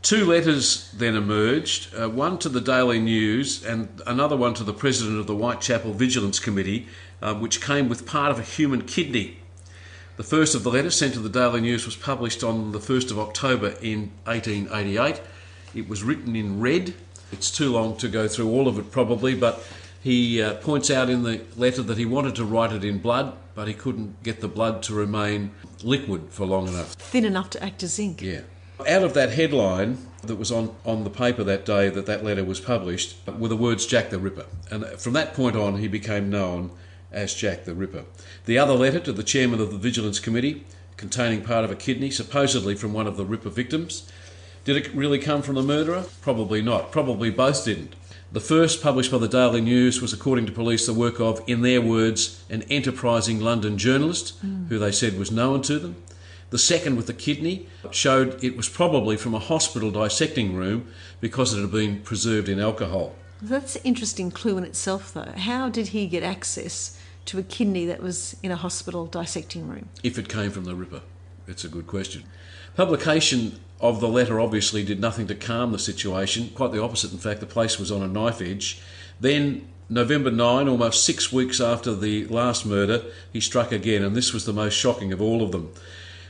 Two 0.02 0.24
letters 0.24 0.88
then 0.92 1.16
emerged, 1.16 1.92
uh, 1.96 2.08
one 2.08 2.38
to 2.38 2.48
the 2.48 2.60
Daily 2.60 3.00
News 3.00 3.64
and 3.64 3.88
another 4.06 4.36
one 4.36 4.54
to 4.54 4.62
the 4.62 4.72
President 4.72 5.18
of 5.18 5.26
the 5.26 5.34
Whitechapel 5.34 5.94
Vigilance 5.94 6.38
Committee, 6.38 6.86
um, 7.22 7.40
which 7.40 7.60
came 7.60 7.88
with 7.88 8.06
part 8.06 8.30
of 8.30 8.38
a 8.38 8.42
human 8.42 8.82
kidney. 8.82 9.38
The 10.16 10.24
first 10.24 10.54
of 10.54 10.62
the 10.62 10.70
letters 10.70 10.96
sent 10.96 11.12
to 11.14 11.20
the 11.20 11.28
Daily 11.28 11.60
News 11.60 11.84
was 11.84 11.96
published 11.96 12.42
on 12.42 12.72
the 12.72 12.78
1st 12.78 13.10
of 13.10 13.18
October 13.18 13.74
in 13.82 14.12
1888. 14.24 15.20
It 15.74 15.88
was 15.88 16.02
written 16.02 16.34
in 16.34 16.58
red. 16.58 16.94
It's 17.32 17.50
too 17.50 17.72
long 17.72 17.98
to 17.98 18.08
go 18.08 18.26
through 18.26 18.50
all 18.50 18.66
of 18.66 18.78
it, 18.78 18.90
probably, 18.90 19.34
but 19.34 19.62
he 20.02 20.40
uh, 20.40 20.54
points 20.54 20.90
out 20.90 21.10
in 21.10 21.22
the 21.22 21.42
letter 21.56 21.82
that 21.82 21.98
he 21.98 22.06
wanted 22.06 22.34
to 22.36 22.44
write 22.44 22.72
it 22.72 22.84
in 22.84 22.98
blood, 22.98 23.34
but 23.54 23.68
he 23.68 23.74
couldn't 23.74 24.22
get 24.22 24.40
the 24.40 24.48
blood 24.48 24.82
to 24.84 24.94
remain 24.94 25.50
liquid 25.82 26.28
for 26.30 26.46
long 26.46 26.68
enough. 26.68 26.92
Thin 26.92 27.24
enough 27.24 27.50
to 27.50 27.62
act 27.62 27.82
as 27.82 27.98
ink. 27.98 28.22
Yeah. 28.22 28.42
Out 28.88 29.02
of 29.02 29.14
that 29.14 29.32
headline 29.32 29.98
that 30.22 30.36
was 30.36 30.52
on, 30.52 30.74
on 30.84 31.04
the 31.04 31.10
paper 31.10 31.42
that 31.44 31.66
day 31.66 31.88
that 31.88 32.06
that 32.06 32.24
letter 32.24 32.44
was 32.44 32.60
published 32.60 33.16
were 33.26 33.48
the 33.48 33.56
words 33.56 33.84
Jack 33.84 34.10
the 34.10 34.18
Ripper. 34.18 34.46
And 34.70 34.84
from 34.98 35.12
that 35.14 35.34
point 35.34 35.56
on, 35.56 35.76
he 35.76 35.88
became 35.88 36.30
known 36.30 36.70
as 37.12 37.34
Jack 37.34 37.64
the 37.64 37.74
Ripper. 37.74 38.04
The 38.44 38.58
other 38.58 38.74
letter 38.74 39.00
to 39.00 39.12
the 39.12 39.22
chairman 39.22 39.60
of 39.60 39.70
the 39.70 39.78
Vigilance 39.78 40.20
Committee, 40.20 40.64
containing 40.96 41.42
part 41.42 41.64
of 41.64 41.70
a 41.70 41.76
kidney, 41.76 42.10
supposedly 42.10 42.74
from 42.74 42.92
one 42.92 43.06
of 43.06 43.16
the 43.16 43.24
Ripper 43.24 43.50
victims, 43.50 44.10
did 44.64 44.76
it 44.76 44.92
really 44.94 45.18
come 45.18 45.42
from 45.42 45.54
the 45.54 45.62
murderer? 45.62 46.04
Probably 46.20 46.60
not. 46.60 46.90
Probably 46.90 47.30
both 47.30 47.64
didn't. 47.64 47.94
The 48.32 48.40
first, 48.40 48.82
published 48.82 49.12
by 49.12 49.18
the 49.18 49.28
Daily 49.28 49.60
News, 49.60 50.02
was, 50.02 50.12
according 50.12 50.46
to 50.46 50.52
police, 50.52 50.86
the 50.86 50.92
work 50.92 51.20
of, 51.20 51.40
in 51.46 51.62
their 51.62 51.80
words, 51.80 52.44
an 52.50 52.62
enterprising 52.64 53.40
London 53.40 53.78
journalist 53.78 54.44
mm. 54.44 54.68
who 54.68 54.78
they 54.78 54.90
said 54.90 55.18
was 55.18 55.30
known 55.30 55.62
to 55.62 55.78
them. 55.78 55.96
The 56.50 56.58
second, 56.58 56.96
with 56.96 57.06
the 57.06 57.14
kidney, 57.14 57.68
showed 57.92 58.42
it 58.42 58.56
was 58.56 58.68
probably 58.68 59.16
from 59.16 59.34
a 59.34 59.38
hospital 59.38 59.90
dissecting 59.90 60.56
room 60.56 60.88
because 61.20 61.54
it 61.54 61.60
had 61.60 61.70
been 61.70 62.00
preserved 62.00 62.48
in 62.48 62.58
alcohol. 62.58 63.14
That's 63.40 63.76
an 63.76 63.82
interesting 63.84 64.30
clue 64.30 64.58
in 64.58 64.64
itself, 64.64 65.12
though. 65.12 65.32
How 65.36 65.68
did 65.68 65.88
he 65.88 66.06
get 66.06 66.22
access 66.22 66.98
to 67.26 67.38
a 67.38 67.42
kidney 67.42 67.84
that 67.86 68.02
was 68.02 68.36
in 68.42 68.50
a 68.50 68.56
hospital 68.56 69.06
dissecting 69.06 69.68
room? 69.68 69.88
If 70.02 70.18
it 70.18 70.28
came 70.28 70.50
from 70.50 70.64
the 70.64 70.74
Ripper. 70.74 71.02
It's 71.46 71.64
a 71.64 71.68
good 71.68 71.86
question. 71.86 72.24
Publication 72.74 73.60
of 73.80 74.00
the 74.00 74.08
letter 74.08 74.40
obviously 74.40 74.84
did 74.84 75.00
nothing 75.00 75.26
to 75.28 75.34
calm 75.34 75.72
the 75.72 75.78
situation. 75.78 76.50
Quite 76.54 76.72
the 76.72 76.82
opposite, 76.82 77.12
in 77.12 77.18
fact, 77.18 77.40
the 77.40 77.46
place 77.46 77.78
was 77.78 77.92
on 77.92 78.02
a 78.02 78.08
knife 78.08 78.40
edge. 78.40 78.80
Then, 79.20 79.68
November 79.88 80.30
9, 80.30 80.68
almost 80.68 81.04
six 81.04 81.32
weeks 81.32 81.60
after 81.60 81.94
the 81.94 82.26
last 82.26 82.66
murder, 82.66 83.04
he 83.32 83.40
struck 83.40 83.70
again, 83.70 84.02
and 84.02 84.16
this 84.16 84.32
was 84.32 84.44
the 84.44 84.52
most 84.52 84.74
shocking 84.74 85.12
of 85.12 85.22
all 85.22 85.42
of 85.42 85.52
them. 85.52 85.72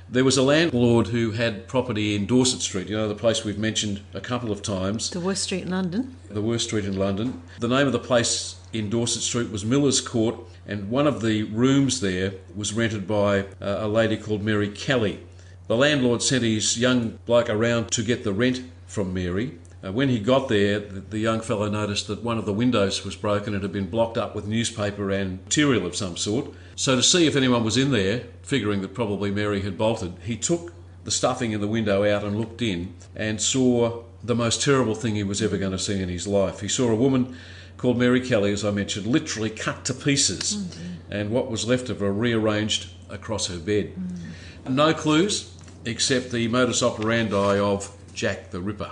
There 0.09 0.25
was 0.25 0.37
a 0.37 0.43
landlord 0.43 1.09
who 1.09 1.33
had 1.33 1.67
property 1.67 2.15
in 2.15 2.27
Dorset 2.27 2.61
Street, 2.61 2.89
you 2.89 2.97
know, 2.97 3.09
the 3.09 3.15
place 3.17 3.45
we've 3.45 3.59
mentioned 3.59 4.03
a 4.15 4.21
couple 4.21 4.53
of 4.53 4.63
times. 4.63 5.11
The 5.11 5.19
worst 5.19 5.43
street 5.43 5.63
in 5.63 5.71
London. 5.71 6.17
The 6.31 6.41
worst 6.41 6.67
street 6.67 6.85
in 6.85 6.97
London. 6.97 7.43
The 7.59 7.67
name 7.67 7.89
of 7.89 7.93
the 7.93 7.99
place 7.99 8.55
in 8.73 8.89
Dorset 8.89 9.23
Street 9.23 9.51
was 9.51 9.65
Miller's 9.65 10.01
Court, 10.01 10.37
and 10.65 10.91
one 10.91 11.09
of 11.09 11.23
the 11.23 11.43
rooms 11.43 12.01
there 12.01 12.35
was 12.55 12.73
rented 12.73 13.09
by 13.09 13.41
uh, 13.61 13.79
a 13.81 13.89
lady 13.89 14.17
called 14.17 14.45
Mary 14.45 14.69
Kelly. 14.69 15.19
The 15.67 15.77
landlord 15.77 16.23
sent 16.23 16.45
his 16.45 16.79
young 16.79 17.19
bloke 17.27 17.51
around 17.51 17.91
to 17.91 18.05
get 18.05 18.23
the 18.23 18.33
rent 18.33 18.63
from 18.87 19.13
Mary. 19.13 19.59
Uh, 19.85 19.93
when 19.93 20.09
he 20.09 20.19
got 20.19 20.49
there, 20.49 20.81
the, 20.81 21.01
the, 21.01 21.19
young 21.19 21.41
fellow 21.41 21.69
noticed 21.69 22.07
that 22.07 22.23
one 22.23 22.39
of 22.39 22.47
the 22.47 22.53
windows 22.53 23.05
was 23.05 23.15
broken 23.15 23.53
and 23.53 23.63
had 23.63 23.73
been 23.73 23.91
blocked 23.91 24.17
up 24.17 24.35
with 24.35 24.47
newspaper 24.47 25.11
and 25.11 25.45
material 25.45 25.87
of 25.87 25.95
some 25.95 26.17
sort. 26.17 26.49
So, 26.77 26.97
to 26.97 27.03
see 27.03 27.27
if 27.27 27.37
anyone 27.37 27.63
was 27.63 27.77
in 27.77 27.91
there, 27.91 28.25
figuring 28.43 28.81
that 28.81 28.95
probably 28.95 29.31
Mary 29.31 29.61
had 29.61 29.77
bolted, 29.77 30.15
he 30.25 30.37
took 30.37 30.73
the 31.05 31.11
stuffing 31.11 31.53
in 31.53 31.61
the 31.61 31.69
window 31.69 32.05
out 32.05 32.25
and 32.25 32.39
looked 32.39 32.63
in 32.63 32.95
and 33.15 33.41
saw 33.41 34.03
the 34.25 34.35
most 34.35 34.63
terrible 34.63 34.95
thing 34.95 35.15
he 35.15 35.23
was 35.23 35.41
ever 35.41 35.57
going 35.57 35.73
to 35.73 35.79
see 35.79 36.03
in 36.03 36.09
his 36.09 36.27
life. 36.27 36.61
He 36.61 36.69
saw 36.69 36.91
a 36.91 36.97
woman 36.97 37.37
called 37.77 37.99
Mary 37.99 38.21
Kelly, 38.21 38.53
as 38.53 38.65
I 38.65 38.71
mentioned, 38.71 39.07
literally 39.07 39.51
cut 39.51 39.85
to 39.85 39.95
pieces, 39.95 40.57
oh 40.57 41.15
and 41.15 41.31
what 41.31 41.51
was 41.51 41.67
left 41.67 41.91
of 41.91 42.01
her 42.01 42.13
rearranged 42.13 42.91
across 43.09 43.47
her 43.49 43.59
bed. 43.59 43.95
Mm. 43.95 44.75
No 44.75 44.95
clues 44.95 45.53
except 45.85 46.33
the 46.33 46.49
modus 46.49 46.83
operandi 46.83 47.59
of 47.59 47.95
Jack 48.13 48.51
the 48.51 48.61
Ripper. 48.61 48.91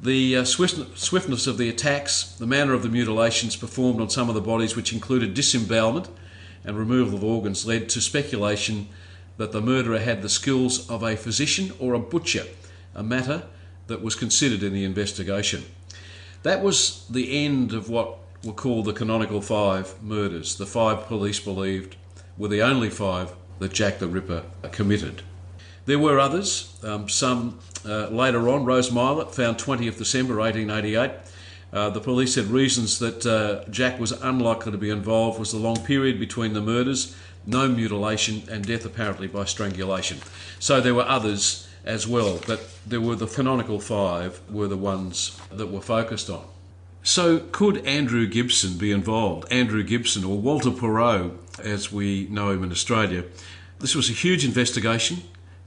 The 0.00 0.36
uh, 0.36 0.44
swiftness 0.44 1.46
of 1.46 1.58
the 1.58 1.68
attacks, 1.68 2.24
the 2.24 2.46
manner 2.46 2.74
of 2.74 2.82
the 2.82 2.88
mutilations 2.88 3.56
performed 3.56 4.00
on 4.00 4.10
some 4.10 4.28
of 4.28 4.34
the 4.34 4.40
bodies, 4.40 4.76
which 4.76 4.92
included 4.92 5.34
disembowelment 5.34 6.08
and 6.64 6.76
removal 6.76 7.16
of 7.16 7.24
organs, 7.24 7.66
led 7.66 7.88
to 7.90 8.00
speculation 8.00 8.88
that 9.38 9.52
the 9.52 9.60
murderer 9.60 9.98
had 9.98 10.22
the 10.22 10.28
skills 10.28 10.88
of 10.90 11.02
a 11.02 11.16
physician 11.16 11.72
or 11.78 11.94
a 11.94 11.98
butcher, 11.98 12.44
a 12.94 13.02
matter 13.02 13.44
that 13.86 14.02
was 14.02 14.14
considered 14.14 14.62
in 14.62 14.72
the 14.72 14.84
investigation. 14.84 15.64
That 16.42 16.62
was 16.62 17.06
the 17.08 17.44
end 17.44 17.72
of 17.72 17.88
what 17.88 18.18
were 18.44 18.52
called 18.52 18.84
the 18.84 18.92
canonical 18.92 19.40
five 19.40 20.00
murders. 20.02 20.56
The 20.56 20.66
five 20.66 21.06
police 21.06 21.40
believed 21.40 21.96
were 22.36 22.48
the 22.48 22.62
only 22.62 22.90
five 22.90 23.32
that 23.58 23.72
Jack 23.72 23.98
the 23.98 24.08
Ripper 24.08 24.44
committed. 24.72 25.22
There 25.86 25.98
were 26.00 26.18
others, 26.18 26.76
um, 26.82 27.08
some 27.08 27.60
uh, 27.84 28.08
later 28.08 28.48
on. 28.48 28.64
Rose 28.64 28.90
Mylett 28.90 29.32
found 29.32 29.56
20th 29.56 29.98
December 29.98 30.36
1888. 30.36 31.12
Uh, 31.72 31.90
the 31.90 32.00
police 32.00 32.34
had 32.34 32.46
reasons 32.46 32.98
that 32.98 33.24
uh, 33.24 33.68
Jack 33.70 34.00
was 34.00 34.12
unlikely 34.12 34.72
to 34.72 34.78
be 34.78 34.90
involved 34.90 35.38
was 35.38 35.52
the 35.52 35.58
long 35.58 35.76
period 35.84 36.18
between 36.18 36.54
the 36.54 36.60
murders, 36.60 37.16
no 37.46 37.68
mutilation, 37.68 38.42
and 38.50 38.66
death 38.66 38.84
apparently 38.84 39.28
by 39.28 39.44
strangulation. 39.44 40.18
So 40.58 40.80
there 40.80 40.94
were 40.94 41.06
others 41.08 41.68
as 41.84 42.06
well, 42.06 42.40
but 42.46 42.68
there 42.84 43.00
were 43.00 43.14
the 43.14 43.26
canonical 43.26 43.78
five 43.78 44.40
were 44.50 44.66
the 44.66 44.76
ones 44.76 45.40
that 45.52 45.68
were 45.68 45.80
focused 45.80 46.28
on. 46.28 46.44
So 47.04 47.38
could 47.52 47.86
Andrew 47.86 48.26
Gibson 48.26 48.76
be 48.76 48.90
involved? 48.90 49.52
Andrew 49.52 49.84
Gibson 49.84 50.24
or 50.24 50.36
Walter 50.38 50.70
Perot, 50.70 51.36
as 51.60 51.92
we 51.92 52.26
know 52.28 52.50
him 52.50 52.64
in 52.64 52.72
Australia. 52.72 53.24
This 53.78 53.94
was 53.94 54.10
a 54.10 54.12
huge 54.12 54.44
investigation. 54.44 55.18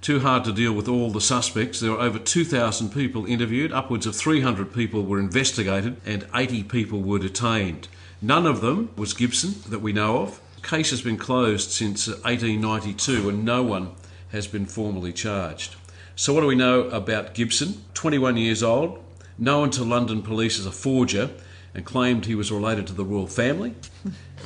Too 0.02 0.22
hard 0.22 0.46
to 0.46 0.54
deal 0.54 0.72
with 0.72 0.88
all 0.88 1.12
the 1.12 1.20
suspects. 1.20 1.82
There 1.82 1.92
were 1.92 2.00
over 2.00 2.20
2,000 2.20 2.90
people 2.90 3.26
interviewed, 3.26 3.74
upwards 3.74 4.06
of 4.06 4.16
300 4.16 4.74
people 4.74 5.04
were 5.04 5.20
investigated, 5.20 5.98
and 6.06 6.26
80 6.34 6.64
people 6.64 7.02
were 7.02 7.20
detained. 7.20 7.90
None 8.22 8.46
of 8.46 8.62
them 8.62 8.92
was 8.96 9.14
Gibson 9.14 9.56
that 9.70 9.80
we 9.80 9.92
know 9.92 10.20
of. 10.20 10.40
The 10.62 10.68
case 10.68 10.92
has 10.92 11.02
been 11.02 11.18
closed 11.18 11.72
since 11.72 12.08
1892 12.08 13.30
and 13.30 13.44
no 13.44 13.62
one 13.62 13.92
has 14.32 14.48
been 14.48 14.66
formally 14.66 15.12
charged. 15.12 15.76
So, 16.16 16.34
what 16.34 16.42
do 16.42 16.48
we 16.48 16.56
know 16.56 16.84
about 16.90 17.34
Gibson? 17.34 17.82
21 17.94 18.38
years 18.38 18.64
old, 18.64 19.04
known 19.38 19.70
to 19.72 19.84
London 19.84 20.22
police 20.22 20.60
as 20.60 20.66
a 20.66 20.72
forger, 20.72 21.30
and 21.74 21.86
claimed 21.86 22.26
he 22.26 22.36
was 22.36 22.52
related 22.52 22.88
to 22.88 22.94
the 22.94 23.06
royal 23.06 23.28
family. 23.28 23.76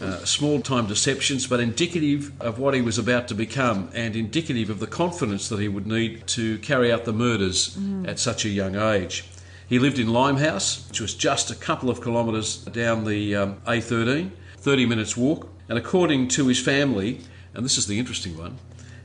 Uh, 0.01 0.17
small 0.25 0.59
time 0.59 0.87
deceptions, 0.87 1.45
but 1.45 1.59
indicative 1.59 2.31
of 2.41 2.57
what 2.57 2.73
he 2.73 2.81
was 2.81 2.97
about 2.97 3.27
to 3.27 3.35
become 3.35 3.89
and 3.93 4.15
indicative 4.15 4.71
of 4.71 4.79
the 4.79 4.87
confidence 4.87 5.47
that 5.49 5.59
he 5.59 5.67
would 5.67 5.85
need 5.85 6.25
to 6.25 6.57
carry 6.59 6.91
out 6.91 7.05
the 7.05 7.13
murders 7.13 7.77
mm. 7.77 8.05
at 8.07 8.17
such 8.17 8.43
a 8.43 8.49
young 8.49 8.75
age. 8.75 9.23
He 9.67 9.79
lived 9.79 9.99
in 9.99 10.07
Limehouse, 10.07 10.87
which 10.89 10.99
was 10.99 11.13
just 11.13 11.51
a 11.51 11.55
couple 11.55 11.89
of 11.89 12.03
kilometres 12.03 12.57
down 12.57 13.05
the 13.05 13.35
um, 13.35 13.61
A13, 13.67 14.31
30 14.57 14.85
minutes 14.87 15.15
walk. 15.15 15.49
And 15.69 15.77
according 15.77 16.27
to 16.29 16.47
his 16.47 16.59
family, 16.59 17.21
and 17.53 17.63
this 17.63 17.77
is 17.77 17.87
the 17.87 17.99
interesting 17.99 18.37
one, 18.37 18.57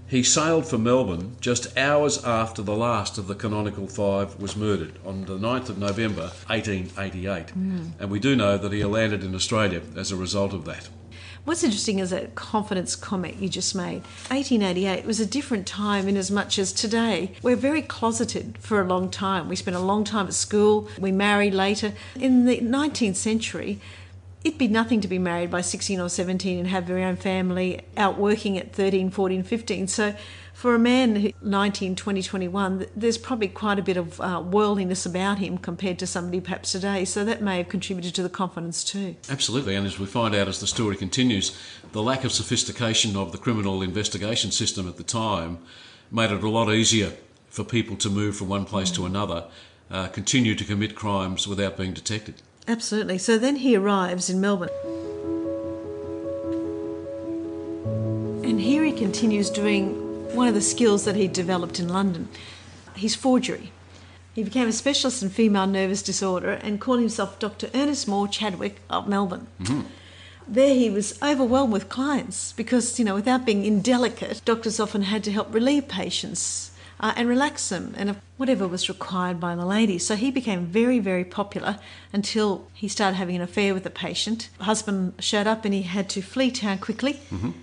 he 0.08 0.22
sailed 0.22 0.66
for 0.66 0.78
Melbourne 0.78 1.36
just 1.40 1.76
hours 1.76 2.24
after 2.24 2.62
the 2.62 2.74
last 2.74 3.18
of 3.18 3.26
the 3.26 3.34
canonical 3.34 3.86
five 3.86 4.40
was 4.40 4.56
murdered 4.56 4.98
on 5.04 5.26
the 5.26 5.38
9th 5.38 5.68
of 5.68 5.78
November 5.78 6.30
1888. 6.46 7.48
Mm. 7.48 7.90
And 8.00 8.10
we 8.10 8.18
do 8.18 8.34
know 8.34 8.56
that 8.56 8.72
he 8.72 8.82
landed 8.84 9.22
in 9.22 9.34
Australia 9.34 9.82
as 9.96 10.10
a 10.10 10.16
result 10.16 10.54
of 10.54 10.64
that. 10.64 10.88
What's 11.44 11.62
interesting 11.64 11.98
is 11.98 12.10
that 12.10 12.34
confidence 12.34 12.96
comment 12.96 13.36
you 13.36 13.48
just 13.48 13.74
made. 13.74 14.02
1888 14.28 15.04
was 15.04 15.20
a 15.20 15.26
different 15.26 15.66
time 15.66 16.08
in 16.08 16.16
as 16.16 16.30
much 16.30 16.58
as 16.58 16.72
today. 16.72 17.32
We're 17.42 17.56
very 17.56 17.82
closeted 17.82 18.58
for 18.58 18.80
a 18.80 18.84
long 18.84 19.10
time. 19.10 19.48
We 19.48 19.56
spent 19.56 19.76
a 19.76 19.80
long 19.80 20.04
time 20.04 20.26
at 20.26 20.34
school, 20.34 20.88
we 20.98 21.12
marry 21.12 21.50
later. 21.50 21.92
In 22.16 22.44
the 22.44 22.58
19th 22.60 23.16
century, 23.16 23.80
it'd 24.44 24.58
be 24.58 24.68
nothing 24.68 25.00
to 25.00 25.08
be 25.08 25.18
married 25.18 25.50
by 25.50 25.60
16 25.60 26.00
or 26.00 26.08
17 26.08 26.58
and 26.58 26.68
have 26.68 26.88
your 26.88 26.98
own 27.00 27.16
family 27.16 27.80
out 27.96 28.18
working 28.18 28.56
at 28.56 28.72
13, 28.72 29.10
14, 29.10 29.42
15. 29.42 29.88
So 29.88 30.14
for 30.54 30.74
a 30.74 30.78
man 30.78 31.16
who 31.16 31.32
19, 31.42 31.96
20, 31.96 32.22
21, 32.22 32.86
there's 32.96 33.18
probably 33.18 33.48
quite 33.48 33.78
a 33.78 33.82
bit 33.82 33.96
of 33.96 34.20
uh, 34.20 34.42
worldliness 34.44 35.04
about 35.06 35.38
him 35.38 35.58
compared 35.58 35.98
to 35.98 36.06
somebody 36.06 36.40
perhaps 36.40 36.72
today. 36.72 37.04
So 37.04 37.24
that 37.24 37.42
may 37.42 37.58
have 37.58 37.68
contributed 37.68 38.14
to 38.14 38.22
the 38.22 38.28
confidence 38.28 38.84
too. 38.84 39.16
Absolutely. 39.28 39.74
And 39.74 39.86
as 39.86 39.98
we 39.98 40.06
find 40.06 40.34
out 40.34 40.48
as 40.48 40.60
the 40.60 40.66
story 40.66 40.96
continues, 40.96 41.56
the 41.92 42.02
lack 42.02 42.24
of 42.24 42.32
sophistication 42.32 43.16
of 43.16 43.32
the 43.32 43.38
criminal 43.38 43.82
investigation 43.82 44.50
system 44.50 44.88
at 44.88 44.96
the 44.96 45.04
time 45.04 45.58
made 46.10 46.30
it 46.30 46.42
a 46.42 46.48
lot 46.48 46.72
easier 46.72 47.12
for 47.48 47.64
people 47.64 47.96
to 47.96 48.08
move 48.08 48.36
from 48.36 48.48
one 48.48 48.64
place 48.64 48.90
mm. 48.90 48.96
to 48.96 49.06
another, 49.06 49.44
uh, 49.90 50.06
continue 50.08 50.54
to 50.54 50.64
commit 50.64 50.94
crimes 50.94 51.48
without 51.48 51.76
being 51.76 51.92
detected. 51.92 52.42
Absolutely. 52.68 53.16
So 53.18 53.38
then 53.38 53.56
he 53.56 53.74
arrives 53.74 54.28
in 54.28 54.40
Melbourne. 54.40 54.68
And 58.44 58.60
here 58.60 58.84
he 58.84 58.92
continues 58.92 59.48
doing 59.48 59.94
one 60.34 60.46
of 60.46 60.54
the 60.54 60.60
skills 60.60 61.04
that 61.06 61.16
he 61.16 61.26
developed 61.26 61.80
in 61.80 61.88
London 61.88 62.28
his 62.98 63.14
forgery. 63.14 63.70
He 64.34 64.42
became 64.42 64.68
a 64.68 64.72
specialist 64.72 65.22
in 65.22 65.30
female 65.30 65.66
nervous 65.66 66.02
disorder 66.02 66.50
and 66.50 66.80
called 66.80 67.00
himself 67.00 67.38
Dr. 67.38 67.70
Ernest 67.74 68.06
Moore 68.06 68.28
Chadwick 68.28 68.80
of 68.90 69.08
Melbourne. 69.08 69.46
Mm-hmm. 69.60 69.82
there 70.46 70.74
he 70.74 70.90
was 70.90 71.20
overwhelmed 71.22 71.72
with 71.72 71.88
clients 71.88 72.52
because, 72.52 72.98
you 72.98 73.04
know, 73.04 73.14
without 73.14 73.44
being 73.44 73.64
indelicate, 73.64 74.42
doctors 74.44 74.80
often 74.80 75.02
had 75.02 75.24
to 75.24 75.32
help 75.32 75.52
relieve 75.52 75.88
patients 75.88 76.70
uh, 77.00 77.12
and 77.16 77.28
relax 77.28 77.68
them 77.68 77.94
and 77.96 78.16
whatever 78.36 78.66
was 78.66 78.88
required 78.88 79.38
by 79.40 79.54
the 79.54 79.64
lady. 79.64 79.98
So 79.98 80.16
he 80.16 80.30
became 80.30 80.66
very, 80.66 80.98
very 80.98 81.24
popular 81.24 81.78
until 82.12 82.68
he 82.74 82.88
started 82.88 83.16
having 83.16 83.36
an 83.36 83.42
affair 83.42 83.74
with 83.74 83.84
the 83.84 83.90
patient. 83.90 84.48
husband 84.60 85.14
showed 85.18 85.46
up 85.46 85.64
and 85.64 85.74
he 85.74 85.82
had 85.82 86.08
to 86.10 86.22
flee 86.22 86.50
town 86.50 86.78
quickly 86.78 87.20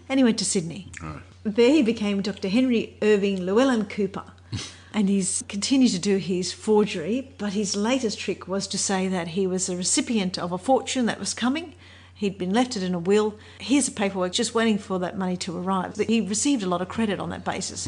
and 0.10 0.20
he 0.20 0.24
went 0.24 0.38
to 0.40 0.46
Sydney. 0.46 0.90
Right. 1.02 1.22
There 1.44 1.72
he 1.72 1.84
became 1.84 2.22
Dr. 2.22 2.50
Henry 2.50 2.98
Irving 3.02 3.46
Llewellyn 3.46 3.86
Cooper. 3.86 4.24
and 4.94 5.10
he's 5.10 5.44
continued 5.50 5.92
to 5.92 6.00
do 6.00 6.18
his 6.18 6.54
forgery, 6.54 7.34
but 7.38 7.52
his 7.54 7.76
latest 7.76 8.18
trick 8.18 8.48
was 8.48 8.66
to 8.68 8.78
say 8.78 9.10
that 9.10 9.30
he 9.30 9.46
was 9.46 9.68
a 9.68 9.76
recipient 9.76 10.40
of 10.40 10.54
a 10.54 10.58
fortune 10.58 11.06
that 11.06 11.20
was 11.20 11.34
coming. 11.34 11.76
He'd 12.14 12.38
been 12.38 12.54
left 12.54 12.78
it 12.78 12.84
in 12.84 12.94
a 12.96 13.00
will. 13.00 13.36
Here's 13.60 13.88
the 13.88 13.92
paperwork, 13.92 14.32
just 14.32 14.56
waiting 14.56 14.78
for 14.78 14.98
that 15.00 15.18
money 15.18 15.36
to 15.38 15.58
arrive. 15.58 15.98
He 15.98 16.22
received 16.22 16.64
a 16.64 16.68
lot 16.68 16.82
of 16.82 16.88
credit 16.88 17.20
on 17.20 17.30
that 17.32 17.44
basis. 17.44 17.88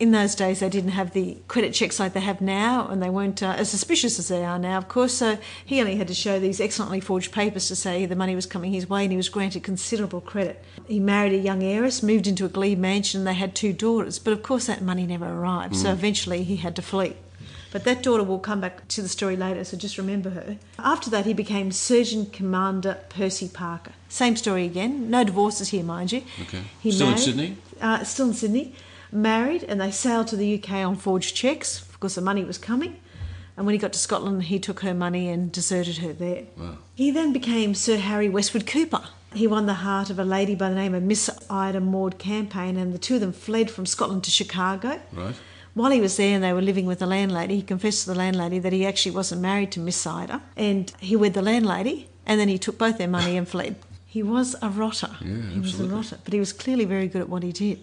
In 0.00 0.12
those 0.12 0.34
days, 0.34 0.60
they 0.60 0.70
didn't 0.70 0.92
have 0.92 1.12
the 1.12 1.36
credit 1.46 1.74
checks 1.74 2.00
like 2.00 2.14
they 2.14 2.20
have 2.20 2.40
now, 2.40 2.88
and 2.88 3.02
they 3.02 3.10
weren't 3.10 3.42
uh, 3.42 3.54
as 3.58 3.70
suspicious 3.70 4.18
as 4.18 4.28
they 4.28 4.42
are 4.42 4.58
now, 4.58 4.78
of 4.78 4.88
course. 4.88 5.12
So 5.12 5.36
he 5.62 5.78
only 5.78 5.96
had 5.96 6.08
to 6.08 6.14
show 6.14 6.40
these 6.40 6.58
excellently 6.58 7.00
forged 7.00 7.32
papers 7.32 7.68
to 7.68 7.76
say 7.76 8.06
the 8.06 8.16
money 8.16 8.34
was 8.34 8.46
coming 8.46 8.72
his 8.72 8.88
way, 8.88 9.02
and 9.02 9.12
he 9.12 9.18
was 9.18 9.28
granted 9.28 9.62
considerable 9.62 10.22
credit. 10.22 10.64
He 10.88 11.00
married 11.00 11.34
a 11.34 11.38
young 11.38 11.62
heiress, 11.62 12.02
moved 12.02 12.26
into 12.26 12.46
a 12.46 12.48
glebe 12.48 12.78
mansion, 12.78 13.20
and 13.20 13.26
they 13.26 13.34
had 13.34 13.54
two 13.54 13.74
daughters. 13.74 14.18
But 14.18 14.32
of 14.32 14.42
course, 14.42 14.68
that 14.68 14.80
money 14.80 15.06
never 15.06 15.26
arrived, 15.26 15.76
so 15.76 15.92
eventually 15.92 16.44
he 16.44 16.56
had 16.56 16.76
to 16.76 16.82
flee. 16.82 17.14
But 17.70 17.84
that 17.84 18.02
daughter 18.02 18.24
will 18.24 18.38
come 18.38 18.62
back 18.62 18.88
to 18.88 19.02
the 19.02 19.08
story 19.08 19.36
later, 19.36 19.64
so 19.64 19.76
just 19.76 19.98
remember 19.98 20.30
her. 20.30 20.56
After 20.78 21.10
that, 21.10 21.26
he 21.26 21.34
became 21.34 21.70
Surgeon 21.70 22.24
Commander 22.26 22.98
Percy 23.10 23.48
Parker. 23.48 23.92
Same 24.08 24.34
story 24.34 24.64
again. 24.64 25.10
No 25.10 25.24
divorces 25.24 25.68
here, 25.68 25.84
mind 25.84 26.10
you. 26.10 26.22
Okay. 26.40 26.62
He 26.80 26.90
Still 26.90 27.10
in 27.10 27.18
Sydney? 27.18 27.56
Uh, 27.80 28.02
still 28.02 28.28
in 28.28 28.34
Sydney. 28.34 28.74
Married, 29.12 29.64
and 29.64 29.80
they 29.80 29.90
sailed 29.90 30.28
to 30.28 30.36
the 30.36 30.62
UK 30.62 30.70
on 30.86 30.96
forged 30.96 31.34
checks 31.34 31.84
because 31.92 32.14
the 32.14 32.20
money 32.20 32.44
was 32.44 32.58
coming. 32.58 33.00
And 33.56 33.66
when 33.66 33.74
he 33.74 33.78
got 33.78 33.92
to 33.92 33.98
Scotland, 33.98 34.44
he 34.44 34.58
took 34.58 34.80
her 34.80 34.94
money 34.94 35.28
and 35.28 35.52
deserted 35.52 35.98
her 35.98 36.12
there. 36.12 36.44
Wow. 36.56 36.78
He 36.94 37.10
then 37.10 37.32
became 37.32 37.74
Sir 37.74 37.96
Harry 37.96 38.28
Westwood 38.28 38.66
Cooper. 38.66 39.02
He 39.34 39.46
won 39.46 39.66
the 39.66 39.74
heart 39.74 40.10
of 40.10 40.18
a 40.18 40.24
lady 40.24 40.54
by 40.54 40.70
the 40.70 40.74
name 40.74 40.94
of 40.94 41.02
Miss 41.02 41.30
Ida 41.48 41.80
Maud 41.80 42.18
Campaign, 42.18 42.76
and 42.76 42.92
the 42.92 42.98
two 42.98 43.16
of 43.16 43.20
them 43.20 43.32
fled 43.32 43.70
from 43.70 43.86
Scotland 43.86 44.24
to 44.24 44.30
Chicago. 44.30 45.00
Right. 45.12 45.34
While 45.74 45.92
he 45.92 46.00
was 46.00 46.16
there 46.16 46.34
and 46.34 46.42
they 46.42 46.52
were 46.52 46.62
living 46.62 46.86
with 46.86 46.98
the 46.98 47.06
landlady, 47.06 47.56
he 47.56 47.62
confessed 47.62 48.04
to 48.04 48.10
the 48.10 48.18
landlady 48.18 48.58
that 48.58 48.72
he 48.72 48.84
actually 48.84 49.12
wasn't 49.12 49.42
married 49.42 49.70
to 49.72 49.80
Miss 49.80 50.04
Ida, 50.06 50.42
and 50.56 50.92
he 50.98 51.14
wed 51.14 51.34
the 51.34 51.42
landlady, 51.42 52.08
and 52.26 52.40
then 52.40 52.48
he 52.48 52.58
took 52.58 52.76
both 52.76 52.98
their 52.98 53.08
money 53.08 53.36
and 53.36 53.46
fled. 53.46 53.76
He 54.04 54.22
was 54.22 54.56
a 54.62 54.68
rotter. 54.68 55.10
Yeah, 55.20 55.28
he 55.28 55.60
was 55.60 55.72
a 55.72 55.84
absolutely. 55.84 55.96
rotter, 55.96 56.18
but 56.24 56.32
he 56.32 56.40
was 56.40 56.52
clearly 56.52 56.84
very 56.84 57.06
good 57.06 57.20
at 57.22 57.28
what 57.28 57.44
he 57.44 57.52
did. 57.52 57.78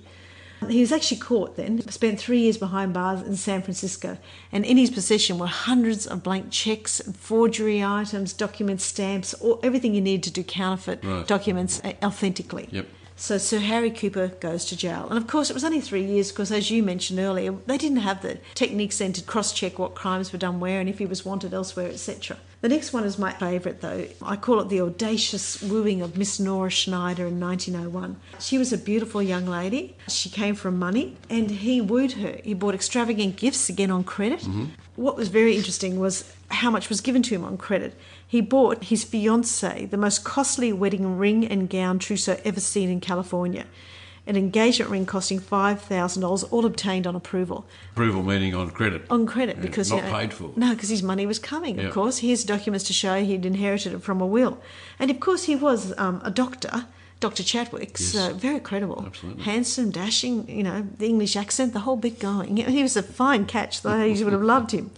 He 0.70 0.82
was 0.82 0.92
actually 0.92 1.18
caught 1.18 1.56
then, 1.56 1.82
spent 1.90 2.20
three 2.20 2.40
years 2.40 2.58
behind 2.58 2.94
bars 2.94 3.22
in 3.22 3.36
San 3.36 3.62
Francisco, 3.62 4.18
and 4.52 4.66
in 4.66 4.78
his 4.78 4.90
possession 4.90 5.38
were 5.38 5.48
hundreds 5.48 6.08
of 6.08 6.24
blank 6.24 6.48
checks, 6.52 7.02
forgery 7.16 7.84
items, 7.84 8.34
documents, 8.34 8.84
stamps, 8.84 9.34
all, 9.36 9.60
everything 9.62 9.94
you 9.94 10.02
need 10.02 10.24
to 10.24 10.32
do 10.32 10.44
counterfeit 10.44 11.04
Right. 11.04 11.28
documents 11.28 11.80
uh, 11.84 11.94
authentically. 12.04 12.68
Yep. 12.72 12.88
So 13.16 13.38
Sir 13.38 13.60
Harry 13.60 13.90
Cooper 13.92 14.28
goes 14.40 14.66
to 14.66 14.78
jail. 14.78 15.08
And 15.10 15.18
of 15.18 15.26
course, 15.28 15.50
it 15.50 15.54
was 15.54 15.64
only 15.64 15.82
three 15.82 16.04
years 16.04 16.32
because, 16.32 16.52
as 16.52 16.70
you 16.70 16.84
mentioned 16.84 17.20
earlier, 17.20 17.52
they 17.66 17.78
didn't 17.78 17.98
have 17.98 18.22
the 18.22 18.38
techniques 18.54 19.00
then 19.00 19.14
to 19.14 19.24
cross 19.24 19.54
check 19.54 19.80
what 19.80 19.96
crimes 19.96 20.32
were 20.32 20.38
done 20.38 20.60
where 20.60 20.80
and 20.80 20.88
if 20.88 21.00
he 21.00 21.06
was 21.06 21.26
wanted 21.26 21.54
elsewhere, 21.54 21.88
etc. 21.90 22.38
The 22.62 22.70
next 22.70 22.92
one 22.92 23.04
is 23.04 23.20
my 23.20 23.34
favourite, 23.34 23.82
though. 23.82 24.08
I 24.22 24.36
call 24.36 24.60
it 24.62 24.70
the 24.70 24.82
audacious 24.82 25.62
wooing 25.62 26.02
of 26.02 26.18
Miss 26.18 26.40
Nora 26.40 26.72
Schneider 26.72 27.28
in 27.28 27.40
1901. 27.40 28.20
She 28.40 28.58
was 28.58 28.74
a 28.74 28.80
beautiful 28.80 29.22
young 29.22 29.46
lady. 29.46 29.96
She 30.08 30.30
came 30.30 30.56
from 30.56 30.80
money 30.80 31.18
and 31.30 31.52
he 31.52 31.82
wooed 31.82 32.14
her. 32.14 32.40
He 32.44 32.56
bought 32.56 32.74
extravagant 32.74 33.36
gifts, 33.36 33.70
again 33.70 33.92
on 33.92 34.04
credit. 34.04 34.40
Mm-hmm. 34.40 34.66
What 34.96 35.16
was 35.16 35.28
very 35.28 35.56
interesting 35.56 36.00
was 36.00 36.34
how 36.50 36.72
much 36.72 36.90
was 36.90 37.00
given 37.00 37.22
to 37.24 37.36
him 37.36 37.44
on 37.44 37.58
credit. 37.58 37.94
He 38.28 38.42
bought 38.42 38.86
his 38.86 39.06
fiancée 39.06 39.88
the 39.88 39.98
most 39.98 40.24
costly 40.24 40.74
wedding 40.74 41.20
ring 41.20 41.46
and 41.46 41.70
gown 41.70 42.00
trousseau 42.00 42.40
ever 42.44 42.60
seen 42.60 42.90
in 42.90 43.00
California. 43.00 43.68
An 44.28 44.36
engagement 44.36 44.92
ring 44.92 45.06
costing 45.06 45.40
$5,000, 45.40 46.48
all 46.52 46.66
obtained 46.66 47.08
on 47.08 47.16
approval. 47.16 47.66
Approval 47.94 48.24
meaning 48.24 48.54
on 48.54 48.70
credit. 48.72 49.04
On 49.10 49.26
credit, 49.26 49.62
because. 49.62 49.90
not 49.90 50.04
you 50.04 50.12
know, 50.12 50.12
paid 50.18 50.34
for. 50.34 50.52
No, 50.56 50.74
because 50.74 50.90
his 50.90 51.02
money 51.02 51.26
was 51.26 51.40
coming, 51.40 51.78
Yeah. 51.80 51.86
of 51.88 51.94
course. 51.94 52.18
Here's 52.18 52.44
documents 52.44 52.86
to 52.88 52.94
show 52.94 53.24
he'd 53.24 53.46
inherited 53.46 53.94
it 53.94 54.02
from 54.04 54.20
a 54.22 54.26
will. 54.28 54.60
And 55.00 55.10
of 55.10 55.20
course, 55.22 55.46
he 55.46 55.56
was 55.56 55.98
um, 55.98 56.22
a 56.24 56.30
doctor. 56.32 56.86
Dr. 57.20 57.42
Chadwick, 57.42 57.98
so 57.98 58.32
very 58.36 58.60
credible, 58.60 59.04
Absolutely. 59.08 59.42
handsome, 59.44 59.90
dashing. 59.90 60.48
You 60.48 60.62
know, 60.62 60.86
the 61.00 61.08
English 61.08 61.36
accent, 61.36 61.74
the 61.74 61.80
whole 61.80 61.96
bit 61.98 62.20
going. 62.20 62.58
He 62.78 62.84
was 62.84 62.96
a 62.96 63.02
fine 63.02 63.46
catch. 63.48 63.82
The 63.82 63.90
ladies 63.90 64.24
would 64.24 64.34
have 64.34 64.44
loved 64.44 64.70
him. 64.72 64.92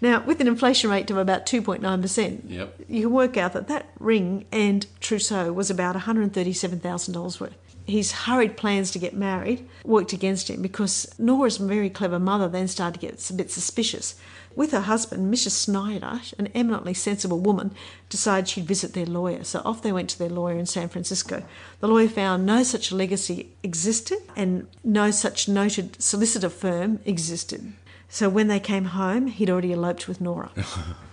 Now, 0.00 0.22
with 0.24 0.40
an 0.40 0.46
inflation 0.46 0.88
rate 0.88 1.10
of 1.10 1.16
about 1.16 1.46
2.9%, 1.46 2.42
Yep. 2.48 2.74
you 2.88 3.02
can 3.02 3.10
work 3.12 3.36
out 3.36 3.54
that 3.54 3.66
that 3.66 3.86
ring 3.98 4.44
and 4.52 4.86
trousseau 5.00 5.52
was 5.52 5.68
about 5.68 5.96
$137,000 5.96 7.40
worth. 7.40 7.54
His 7.88 8.12
hurried 8.12 8.58
plans 8.58 8.90
to 8.90 8.98
get 8.98 9.16
married 9.16 9.66
worked 9.82 10.12
against 10.12 10.50
him 10.50 10.60
because 10.60 11.10
Nora's 11.18 11.56
very 11.56 11.88
clever 11.88 12.18
mother 12.18 12.46
then 12.46 12.68
started 12.68 13.00
to 13.00 13.06
get 13.06 13.30
a 13.30 13.32
bit 13.32 13.50
suspicious. 13.50 14.14
With 14.54 14.72
her 14.72 14.82
husband, 14.82 15.32
Mrs. 15.32 15.52
Snyder, 15.52 16.20
an 16.38 16.48
eminently 16.48 16.92
sensible 16.92 17.40
woman, 17.40 17.74
decided 18.10 18.46
she'd 18.46 18.66
visit 18.66 18.92
their 18.92 19.06
lawyer. 19.06 19.42
So 19.42 19.62
off 19.64 19.80
they 19.80 19.92
went 19.92 20.10
to 20.10 20.18
their 20.18 20.28
lawyer 20.28 20.58
in 20.58 20.66
San 20.66 20.90
Francisco. 20.90 21.42
The 21.80 21.88
lawyer 21.88 22.08
found 22.08 22.44
no 22.44 22.62
such 22.62 22.92
legacy 22.92 23.52
existed 23.62 24.18
and 24.36 24.66
no 24.84 25.10
such 25.10 25.48
noted 25.48 26.02
solicitor 26.02 26.50
firm 26.50 27.00
existed. 27.06 27.72
So 28.10 28.28
when 28.28 28.48
they 28.48 28.60
came 28.60 28.86
home, 28.86 29.28
he'd 29.28 29.48
already 29.48 29.72
eloped 29.72 30.08
with 30.08 30.20
Nora. 30.20 30.50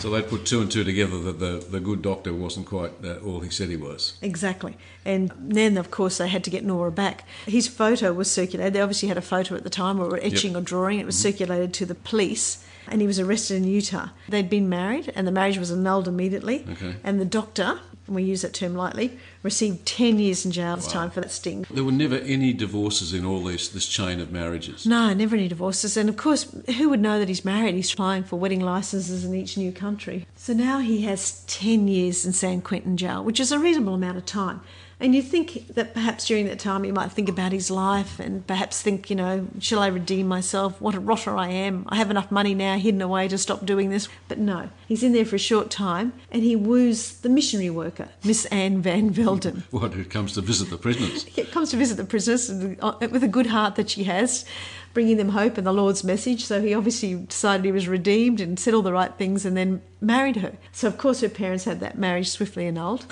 So 0.00 0.10
they 0.10 0.22
put 0.22 0.44
two 0.46 0.60
and 0.60 0.70
two 0.70 0.84
together 0.84 1.18
that 1.20 1.38
the, 1.38 1.64
the 1.70 1.80
good 1.80 2.02
doctor 2.02 2.32
wasn't 2.32 2.66
quite 2.66 2.92
uh, 3.04 3.16
all 3.18 3.40
he 3.40 3.50
said 3.50 3.70
he 3.70 3.76
was. 3.76 4.18
Exactly. 4.22 4.76
And 5.04 5.32
then, 5.38 5.76
of 5.76 5.90
course, 5.90 6.18
they 6.18 6.28
had 6.28 6.44
to 6.44 6.50
get 6.50 6.64
Nora 6.64 6.92
back. 6.92 7.24
His 7.46 7.66
photo 7.66 8.12
was 8.12 8.30
circulated. 8.30 8.74
They 8.74 8.80
obviously 8.80 9.08
had 9.08 9.18
a 9.18 9.22
photo 9.22 9.56
at 9.56 9.64
the 9.64 9.70
time 9.70 9.98
or 10.00 10.16
etching 10.18 10.52
Yep. 10.52 10.60
or 10.60 10.64
drawing. 10.64 11.00
It 11.00 11.06
was 11.06 11.18
circulated 11.18 11.72
to 11.74 11.86
the 11.86 11.94
police. 11.94 12.64
And 12.88 13.00
he 13.00 13.06
was 13.06 13.18
arrested 13.18 13.56
in 13.56 13.64
Utah. 13.64 14.10
They'd 14.28 14.48
been 14.48 14.68
married, 14.68 15.12
and 15.16 15.26
the 15.26 15.32
marriage 15.32 15.58
was 15.58 15.72
annulled 15.72 16.06
immediately. 16.06 16.64
Okay. 16.70 16.94
And 17.02 17.20
the 17.20 17.24
doctor, 17.24 17.80
and 18.06 18.16
we 18.16 18.22
use 18.22 18.42
that 18.42 18.54
term 18.54 18.74
lightly, 18.74 19.18
received 19.42 19.86
10 19.86 20.18
years 20.18 20.44
in 20.44 20.52
jail 20.52 20.76
this 20.76 20.86
time 20.86 21.10
for 21.10 21.20
that 21.20 21.30
sting. 21.30 21.66
There 21.70 21.84
were 21.84 21.92
never 21.92 22.16
any 22.16 22.52
divorces 22.52 23.12
in 23.12 23.24
all 23.24 23.42
this 23.42 23.68
this 23.68 23.86
chain 23.86 24.20
of 24.20 24.30
marriages. 24.30 24.86
No, 24.86 25.12
never 25.12 25.36
any 25.36 25.48
divorces. 25.48 25.96
And 25.96 26.08
of 26.08 26.16
course, 26.16 26.54
who 26.76 26.88
would 26.88 27.00
know 27.00 27.18
that 27.18 27.28
he's 27.28 27.44
married? 27.44 27.74
He's 27.74 27.92
applying 27.92 28.24
for 28.24 28.36
wedding 28.38 28.60
licenses 28.60 29.24
in 29.24 29.34
each 29.34 29.56
new 29.56 29.72
country. 29.72 30.26
So 30.36 30.52
now 30.52 30.78
he 30.78 31.02
has 31.02 31.44
10 31.46 31.88
years 31.88 32.24
in 32.24 32.32
San 32.32 32.60
Quentin 32.60 32.96
jail, 32.96 33.24
which 33.24 33.40
is 33.40 33.52
a 33.52 33.58
reasonable 33.58 33.94
amount 33.94 34.18
of 34.18 34.26
time. 34.26 34.60
And 34.98 35.14
you 35.14 35.20
think 35.20 35.68
that 35.74 35.92
perhaps 35.92 36.26
during 36.26 36.46
that 36.46 36.58
time 36.58 36.82
he 36.82 36.90
might 36.90 37.12
think 37.12 37.28
about 37.28 37.52
his 37.52 37.70
life 37.70 38.18
and 38.18 38.46
perhaps 38.46 38.80
think, 38.80 39.10
you 39.10 39.16
know, 39.16 39.46
shall 39.58 39.80
I 39.80 39.88
redeem 39.88 40.26
myself? 40.26 40.80
What 40.80 40.94
a 40.94 41.00
rotter 41.00 41.36
I 41.36 41.48
am. 41.48 41.84
I 41.88 41.96
have 41.96 42.10
enough 42.10 42.30
money 42.30 42.54
now 42.54 42.78
hidden 42.78 43.02
away 43.02 43.28
to 43.28 43.36
stop 43.36 43.66
doing 43.66 43.90
this. 43.90 44.08
But 44.26 44.38
no, 44.38 44.70
he's 44.88 45.02
in 45.02 45.12
there 45.12 45.26
for 45.26 45.36
a 45.36 45.40
short 45.40 45.70
time 45.70 46.14
and 46.30 46.42
he 46.42 46.56
woos 46.56 47.18
the 47.18 47.28
missionary 47.28 47.68
worker, 47.68 48.08
Miss 48.24 48.46
Anne 48.46 48.80
Van 48.80 49.10
Velden. 49.10 49.64
What, 49.76 49.92
who 49.92 50.04
comes 50.04 50.32
to 50.34 50.40
visit 50.40 50.70
the 50.70 50.78
prisoners? 50.78 51.24
He 51.36 51.44
comes 51.44 51.70
to 51.70 51.76
visit 51.76 51.96
the 51.96 52.04
prisoners 52.04 52.50
uh, 52.80 52.94
with 53.10 53.22
a 53.22 53.28
good 53.28 53.46
heart 53.46 53.74
that 53.74 53.90
she 53.90 54.04
has, 54.04 54.46
bringing 54.94 55.18
them 55.18 55.30
hope 55.30 55.58
and 55.58 55.66
the 55.66 55.72
Lord's 55.72 56.02
message. 56.02 56.44
So 56.44 56.62
he 56.62 56.72
obviously 56.72 57.14
decided 57.14 57.66
he 57.66 57.72
was 57.72 57.86
redeemed 57.86 58.40
and 58.40 58.58
said 58.58 58.72
all 58.72 58.80
the 58.80 58.92
right 58.92 59.12
things 59.14 59.44
and 59.44 59.54
then 59.54 59.82
married 60.00 60.36
her. 60.36 60.54
So, 60.72 60.88
of 60.88 60.96
course, 60.96 61.20
her 61.20 61.28
parents 61.28 61.64
had 61.64 61.80
that 61.80 61.98
marriage 61.98 62.30
swiftly 62.30 62.66
annulled. 62.66 63.04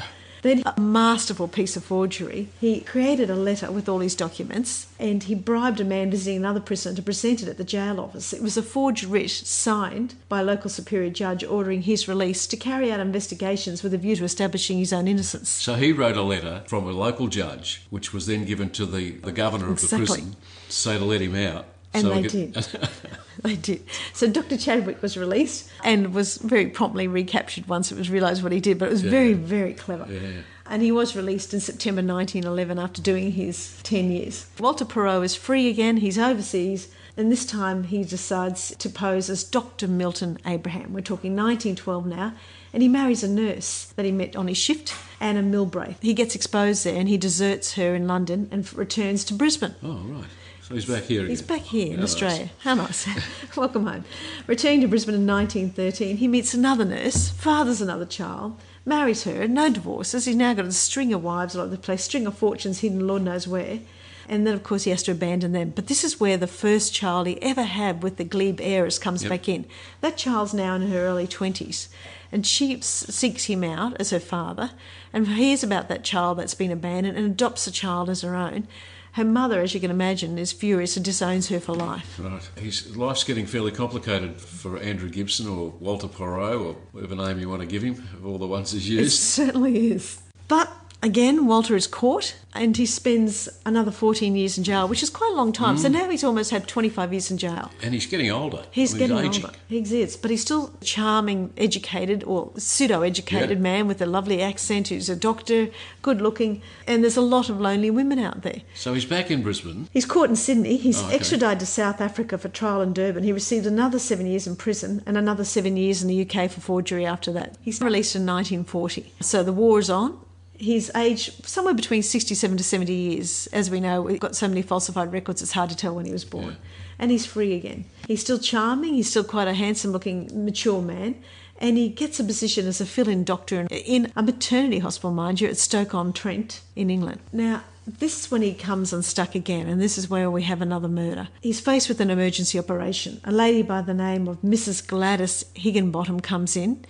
Then, 0.44 0.62
a 0.66 0.78
masterful 0.78 1.48
piece 1.48 1.74
of 1.74 1.85
forgery. 1.85 2.50
He 2.61 2.83
created 2.83 3.30
a 3.30 3.35
letter 3.35 3.72
with 3.72 3.88
all 3.88 4.00
his 4.00 4.14
documents 4.14 4.87
and 4.98 5.22
he 5.22 5.35
bribed 5.35 5.80
a 5.80 5.85
man 5.85 6.11
visiting 6.11 6.37
another 6.37 6.61
prisoner 6.61 6.94
to 6.96 7.02
present 7.02 7.42
it 7.42 7.48
at 7.48 7.57
the 7.57 7.64
jail 7.64 7.98
office. 7.98 8.35
It 8.35 8.42
was 8.42 8.59
a 8.59 8.62
forged 8.62 9.04
writ 9.04 9.30
signed 9.30 10.16
by 10.28 10.40
a 10.40 10.44
local 10.44 10.68
superior 10.68 11.09
judge 11.09 11.42
ordering 11.44 11.80
his 11.83 12.07
release 12.07 12.46
to 12.48 12.59
carry 12.59 12.92
out 12.92 13.00
investigations 13.00 13.83
with 13.83 13.94
a 13.94 13.98
view 13.98 14.16
to 14.16 14.24
establishing 14.24 14.76
his 14.76 14.92
own 14.92 15.09
innocence. 15.09 15.48
So 15.48 15.76
he 15.76 15.92
wrote 15.92 16.18
a 16.18 16.22
letter 16.22 16.62
from 16.66 16.87
a 16.87 16.92
local 16.92 17.28
judge, 17.28 17.87
which 17.88 18.12
was 18.12 18.26
then 18.26 18.44
given 18.44 18.68
to 18.72 18.85
the, 18.85 19.12
the 19.12 19.33
governor 19.33 19.70
of 19.70 19.80
the 19.80 19.96
prison 19.96 20.37
to 20.68 20.72
say 20.72 20.98
to 20.98 21.04
let 21.07 21.22
him 21.22 21.37
out. 21.37 21.64
And 21.94 22.02
So 22.02 22.09
they 22.11 22.22
he 22.22 22.28
did. 22.28 22.54
they 23.42 23.57
did. 23.57 23.83
So 24.12 24.28
Dr. 24.28 24.57
Chadwick 24.57 25.00
was 25.00 25.16
released 25.16 25.70
and 25.85 26.12
was 26.12 26.38
very 26.38 26.66
promptly 26.66 27.07
recaptured 27.07 27.68
once 27.68 27.90
it 27.92 27.98
was 27.98 28.11
realised 28.11 28.42
what 28.42 28.52
he 28.52 28.61
did, 28.61 28.78
but 28.78 28.88
it 28.88 28.92
was 28.92 29.02
very, 29.02 29.33
very 29.33 29.72
clever. 29.72 30.07
Yeah. 30.12 30.42
And 30.66 30.83
he 30.83 30.90
was 30.90 31.14
released 31.14 31.52
in 31.52 31.61
September 31.61 32.02
1911 32.02 32.78
after 32.78 33.02
doing 33.02 33.33
his 33.33 33.78
10 33.83 34.11
years. 34.11 34.46
Walter 34.59 34.85
Perot 34.85 35.24
is 35.24 35.35
free 35.37 35.68
again, 35.68 35.98
he's 35.98 36.18
overseas, 36.18 36.88
And 37.16 37.30
this 37.30 37.44
time 37.44 37.85
he 37.85 38.02
decides 38.02 38.74
to 38.76 38.88
pose 38.88 39.28
as 39.28 39.44
Dr. 39.44 39.87
Milton 39.87 40.38
Abraham. 40.46 40.94
We're 40.94 41.00
talking 41.00 41.37
1912 41.37 42.07
now. 42.07 42.33
And 42.72 42.83
he 42.83 42.88
marries 42.88 43.22
a 43.22 43.28
nurse 43.28 43.92
that 43.94 44.04
he 44.04 44.11
met 44.11 44.35
on 44.35 44.48
his 44.48 44.57
shift, 44.57 44.94
Anna 45.20 45.42
Milbraith. 45.42 45.96
He 46.00 46.12
gets 46.12 46.35
exposed 46.35 46.85
there 46.85 46.98
and 46.98 47.09
he 47.09 47.16
deserts 47.16 47.74
her 47.74 47.94
in 47.94 48.09
London 48.09 48.48
and 48.50 48.72
returns 48.74 49.22
to 49.26 49.35
Brisbane. 49.35 49.76
Oh, 49.83 49.98
right. 50.07 50.24
So 50.66 50.74
he's 50.74 50.87
back 50.87 51.03
here 51.03 51.27
He's 51.27 51.42
again. 51.42 51.59
back 51.59 51.66
here 51.66 51.88
in 51.88 51.92
How 51.96 52.00
nice. 52.00 52.05
Australia. 52.14 52.50
How 52.61 52.74
nice. 52.74 53.07
Welcome 53.57 53.87
home. 53.87 54.05
Returning 54.46 54.81
to 54.81 54.88
Brisbane 54.88 55.14
in 55.14 55.27
1913, 55.27 56.16
he 56.16 56.27
meets 56.27 56.55
another 56.55 56.87
nurse, 56.87 57.29
fathers 57.29 57.83
another 57.83 58.07
child, 58.07 58.59
marries 58.87 59.24
her, 59.24 59.46
no 59.46 59.68
divorces. 59.68 60.24
He's 60.24 60.35
now 60.37 60.55
got 60.55 60.64
a 60.64 60.72
string 60.72 61.12
of 61.12 61.22
wives 61.22 61.55
all 61.55 61.62
over 61.62 61.70
the 61.70 61.77
place, 61.77 62.03
string 62.05 62.27
of 62.27 62.38
fortunes 62.38 62.79
hidden 62.81 63.07
Lord 63.07 63.20
knows 63.22 63.46
where. 63.46 63.81
And 64.27 64.46
then, 64.46 64.55
of 64.55 64.62
course, 64.62 64.85
he 64.85 64.90
has 64.90 65.03
to 65.03 65.12
abandon 65.12 65.53
them. 65.53 65.74
But 65.77 65.88
this 65.88 66.03
is 66.03 66.18
where 66.18 66.38
the 66.38 66.46
first 66.46 66.94
child 66.94 67.27
he 67.27 67.40
ever 67.42 67.64
had 67.64 68.03
with 68.03 68.16
the 68.16 68.24
glebe 68.24 68.59
heiress 68.62 68.98
comes 68.98 69.22
Yep. 69.22 69.29
back 69.31 69.48
in. 69.50 69.66
That 70.00 70.16
child's 70.16 70.55
now 70.55 70.74
in 70.77 70.88
her 70.88 71.00
early 71.00 71.27
20s. 71.27 71.88
And 72.33 72.46
she 72.46 72.81
seeks 72.81 73.44
him 73.44 73.62
out 73.62 73.98
as 74.00 74.09
her 74.11 74.18
father 74.18 74.70
and 75.12 75.29
hears 75.29 75.62
about 75.62 75.88
that 75.90 76.05
child 76.05 76.38
that's 76.38 76.55
been 76.55 76.72
abandoned 76.72 77.18
and 77.18 77.27
adopts 77.27 77.66
the 77.66 77.70
child 77.70 78.09
as 78.09 78.22
her 78.22 78.35
own. 78.35 78.66
Her 79.14 79.24
mother, 79.24 79.61
as 79.61 79.72
you 79.74 79.79
can 79.79 79.92
imagine, 79.92 80.38
is 80.38 80.53
furious 80.53 80.96
and 80.96 81.05
disowns 81.05 81.48
her 81.48 81.61
for 81.61 81.72
life. 81.72 82.18
Right. 82.18 82.42
His 82.57 82.96
life's 82.96 83.22
getting 83.22 83.46
fairly 83.46 83.70
complicated 83.70 84.40
for 84.40 84.77
Andrew 84.79 85.09
Gibson 85.09 85.46
or 85.46 85.68
Walter 85.79 86.09
Porot 86.09 86.61
or 86.61 86.72
whatever 86.90 87.14
name 87.14 87.38
you 87.38 87.48
want 87.48 87.61
to 87.61 87.66
give 87.66 87.85
him 87.85 87.94
of 88.16 88.27
all 88.27 88.38
the 88.38 88.46
ones 88.48 88.72
he's 88.72 88.88
used. 88.88 88.98
It 88.98 89.05
used. 89.05 89.20
certainly 89.20 89.92
is. 89.92 90.20
But 90.48 90.68
again, 91.05 91.47
Walter 91.47 91.77
is 91.77 91.87
caught 91.87 92.35
and 92.55 92.77
he 92.77 92.87
spends 92.87 93.49
another 93.67 93.90
14 93.90 94.35
years 94.37 94.57
in 94.57 94.64
jail, 94.64 94.88
which 94.88 95.03
is 95.03 95.11
quite 95.11 95.33
a 95.33 95.35
long 95.35 95.53
time. 95.53 95.77
So 95.77 95.88
hmm. 95.88 95.95
now 95.95 96.09
he's 96.09 96.25
almost 96.25 96.51
had 96.51 96.67
25 96.67 97.12
years 97.12 97.31
in 97.31 97.37
jail. 97.37 97.71
And 97.83 97.93
he's 97.93 98.07
getting 98.07 98.31
older. 98.31 98.64
He's 98.71 98.95
getting 98.95 99.19
aging. 99.19 99.45
older. 99.45 99.57
He 99.69 99.77
exists, 99.77 100.17
but 100.17 100.31
he's 100.31 100.40
still 100.40 100.73
a 100.81 100.85
charming, 100.85 101.53
educated 101.57 102.25
or 102.25 102.53
pseudo-educated 102.57 103.59
Yeah. 103.59 103.62
man 103.62 103.87
with 103.87 104.01
a 104.01 104.07
lovely 104.07 104.40
accent 104.40 104.88
who's 104.88 105.09
a 105.09 105.17
doctor, 105.17 105.69
good 106.01 106.21
looking, 106.23 106.62
and 106.87 107.03
there's 107.03 107.17
a 107.17 107.21
lot 107.23 107.51
of 107.51 107.61
lonely 107.61 107.90
women 107.90 108.19
out 108.19 108.43
there. 108.43 108.62
So 108.75 108.95
he's 108.95 109.05
back 109.05 109.31
in 109.31 109.43
Brisbane. 109.43 109.88
He's 109.93 110.07
caught 110.07 110.31
in 110.31 110.37
Sydney. 110.37 110.77
He's 110.77 111.03
Oh, 111.03 111.07
okay. 111.07 111.17
extradited 111.17 111.61
to 111.61 111.67
South 111.67 112.01
Africa 112.01 112.38
for 112.38 112.49
trial 112.49 112.81
in 112.81 112.93
Durban. 112.93 113.25
He 113.25 113.33
received 113.33 113.67
another 113.67 113.99
seven 113.99 114.27
years 114.27 114.47
in 114.47 114.57
prison 114.57 115.03
and 115.07 115.19
another 115.19 115.45
seven 115.45 115.77
years 115.77 116.03
in 116.03 116.09
the 116.09 116.23
UK 116.23 116.49
for 116.49 116.61
forgery 116.61 117.05
after 117.05 117.33
that. 117.33 117.57
He's 117.61 117.81
released 117.81 118.14
in 118.14 118.25
1940. 118.25 119.12
So 119.21 119.43
the 119.43 119.53
war 119.53 119.79
is 119.81 119.90
on. 119.90 120.19
He's 120.57 120.90
aged 120.95 121.47
somewhere 121.47 121.75
between 121.75 122.03
67 122.03 122.57
to 122.57 122.64
70 122.64 122.93
years. 122.93 123.49
As 123.53 123.71
we 123.71 123.81
know, 123.81 124.03
we've 124.03 124.21
got 124.21 124.37
so 124.37 124.49
many 124.49 124.62
falsified 124.62 125.12
records, 125.12 125.43
it's 125.43 125.53
hard 125.53 125.71
to 125.71 125.77
tell 125.77 125.95
when 125.95 126.07
he 126.07 126.12
was 126.12 126.25
born. 126.25 126.57
And 126.99 127.11
he's 127.11 127.27
free 127.27 127.55
again. 127.55 127.87
He's 128.07 128.21
still 128.21 128.38
charming. 128.38 128.95
He's 128.95 129.11
still 129.11 129.25
quite 129.25 129.49
a 129.49 129.55
handsome 129.55 129.90
looking, 129.90 130.31
mature 130.45 130.81
man. 130.81 131.17
And 131.59 131.77
he 131.77 131.88
gets 131.88 132.21
a 132.21 132.25
position 132.25 132.67
as 132.67 132.81
a 132.81 132.87
fill 132.87 133.09
in 133.09 133.25
doctor 133.25 133.61
in- 133.62 133.67
in 133.69 134.12
a 134.17 134.23
maternity 134.23 134.79
hospital, 134.79 135.12
mind 135.12 135.40
you, 135.40 135.49
at 135.49 135.57
Stoke-on-Trent 135.57 136.61
in 136.77 136.90
England. 136.90 137.21
Now, 137.33 137.62
this 137.87 138.21
is 138.21 138.31
when 138.31 138.43
he 138.43 138.55
comes 138.55 138.93
unstuck 138.93 139.35
again, 139.35 139.69
and 139.69 139.81
this 139.81 139.99
is 139.99 140.09
where 140.09 140.31
we 140.31 140.43
have 140.45 140.62
another 140.62 140.88
murder. 140.88 141.29
He's 141.40 141.61
faced 141.61 141.88
with 141.88 142.01
an 142.01 142.11
emergency 142.11 142.59
operation. 142.59 143.21
A 143.25 143.33
lady 143.33 143.62
by 143.62 143.83
the 143.83 143.95
name 143.95 144.27
of 144.29 144.40
Mrs. 144.43 144.87
Gladys 144.87 145.45
Higginbottom 145.55 146.21
comes 146.21 146.57
in. 146.57 146.85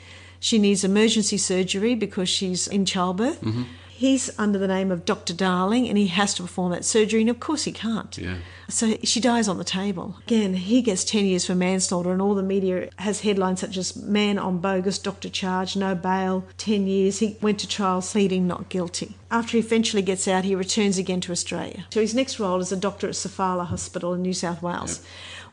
She 0.44 0.58
needs 0.58 0.84
emergency 0.84 1.38
surgery 1.38 1.94
because 1.94 2.28
she's 2.28 2.68
in 2.68 2.84
childbirth. 2.84 3.40
Mm-hmm. 3.40 3.62
He's 3.88 4.30
under 4.38 4.58
the 4.58 4.68
name 4.68 4.90
of 4.90 5.06
Dr. 5.06 5.32
Darling 5.32 5.88
and 5.88 5.96
he 5.96 6.08
has 6.08 6.34
to 6.34 6.42
perform 6.42 6.70
that 6.72 6.84
surgery, 6.84 7.22
and 7.22 7.30
of 7.30 7.40
course 7.40 7.64
he 7.64 7.72
can't. 7.72 8.18
Yeah. 8.18 8.36
So 8.68 8.98
she 9.04 9.20
dies 9.20 9.48
on 9.48 9.56
the 9.56 9.64
table. 9.64 10.16
Again, 10.26 10.52
he 10.52 10.82
gets 10.82 11.02
10 11.04 11.24
years 11.24 11.46
for 11.46 11.54
manslaughter, 11.54 12.12
and 12.12 12.20
all 12.20 12.34
the 12.34 12.42
media 12.42 12.90
has 12.96 13.20
headlines 13.20 13.60
such 13.60 13.78
as 13.78 13.96
Man 13.96 14.38
on 14.38 14.58
bogus, 14.58 14.98
doctor 14.98 15.30
charged, 15.30 15.78
no 15.78 15.94
bail, 15.94 16.44
10 16.58 16.86
years. 16.86 17.20
He 17.20 17.38
went 17.40 17.58
to 17.60 17.68
trial 17.68 18.02
pleading 18.02 18.46
not 18.46 18.68
guilty. 18.68 19.16
After 19.30 19.52
he 19.52 19.60
eventually 19.60 20.02
gets 20.02 20.28
out, 20.28 20.44
he 20.44 20.54
returns 20.54 20.98
again 20.98 21.22
to 21.22 21.32
Australia. 21.32 21.86
So 21.88 22.02
his 22.02 22.14
next 22.14 22.38
role 22.38 22.60
is 22.60 22.70
a 22.70 22.76
doctor 22.76 23.08
at 23.08 23.14
Safala 23.14 23.64
Hospital 23.64 24.12
in 24.12 24.20
New 24.20 24.34
South 24.34 24.60
Wales. 24.60 25.00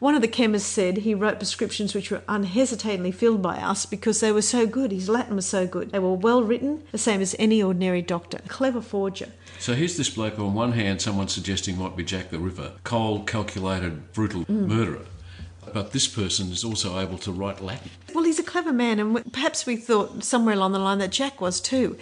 One 0.02 0.16
of 0.16 0.24
the 0.24 0.28
chemists 0.28 0.68
said 0.68 0.98
he 0.98 1.14
wrote 1.14 1.38
prescriptions 1.38 1.94
which 1.94 2.10
were 2.10 2.24
unhesitatingly 2.28 3.12
filled 3.12 3.44
by 3.44 3.58
us 3.58 3.86
because 3.86 4.20
they 4.20 4.32
were 4.32 4.42
so 4.42 4.66
good. 4.66 4.92
His 4.92 5.08
Latin 5.08 5.36
was 5.36 5.46
so 5.46 5.68
good. 5.68 5.92
They 5.92 6.00
were 6.00 6.16
well 6.16 6.42
written, 6.42 6.82
the 6.92 6.98
same 6.98 7.22
as 7.22 7.36
any 7.38 7.62
ordinary 7.62 8.02
doctor. 8.02 8.40
A 8.44 8.50
Clever 8.50 8.82
forger. 8.82 9.28
So 9.60 9.76
here's 9.76 9.98
this 9.98 10.10
bloke 10.10 10.40
on 10.40 10.56
one 10.56 10.72
hand, 10.72 11.04
someone 11.04 11.28
suggesting 11.28 11.78
might 11.78 11.96
be 11.96 12.04
Jack 12.04 12.32
the 12.32 12.40
Ripper, 12.40 12.72
cold, 12.84 13.28
calculated, 13.28 14.12
brutal 14.12 14.44
mm. 14.46 14.66
murderer. 14.66 15.06
But 15.72 15.92
this 15.92 16.08
person 16.08 16.52
is 16.52 16.64
also 16.64 17.00
able 17.00 17.20
to 17.20 17.32
write 17.32 17.62
Latin. 17.62 17.92
Well, 18.16 18.24
he's 18.24 18.40
a 18.40 18.44
clever 18.44 18.74
man, 18.74 19.00
and 19.00 19.32
perhaps 19.32 19.68
we 19.68 19.76
thought 19.76 20.24
somewhere 20.24 20.56
along 20.56 20.72
the 20.72 20.80
line 20.80 20.98
that 20.98 21.12
Jack 21.12 21.40
was 21.40 21.62
too. 21.62 21.96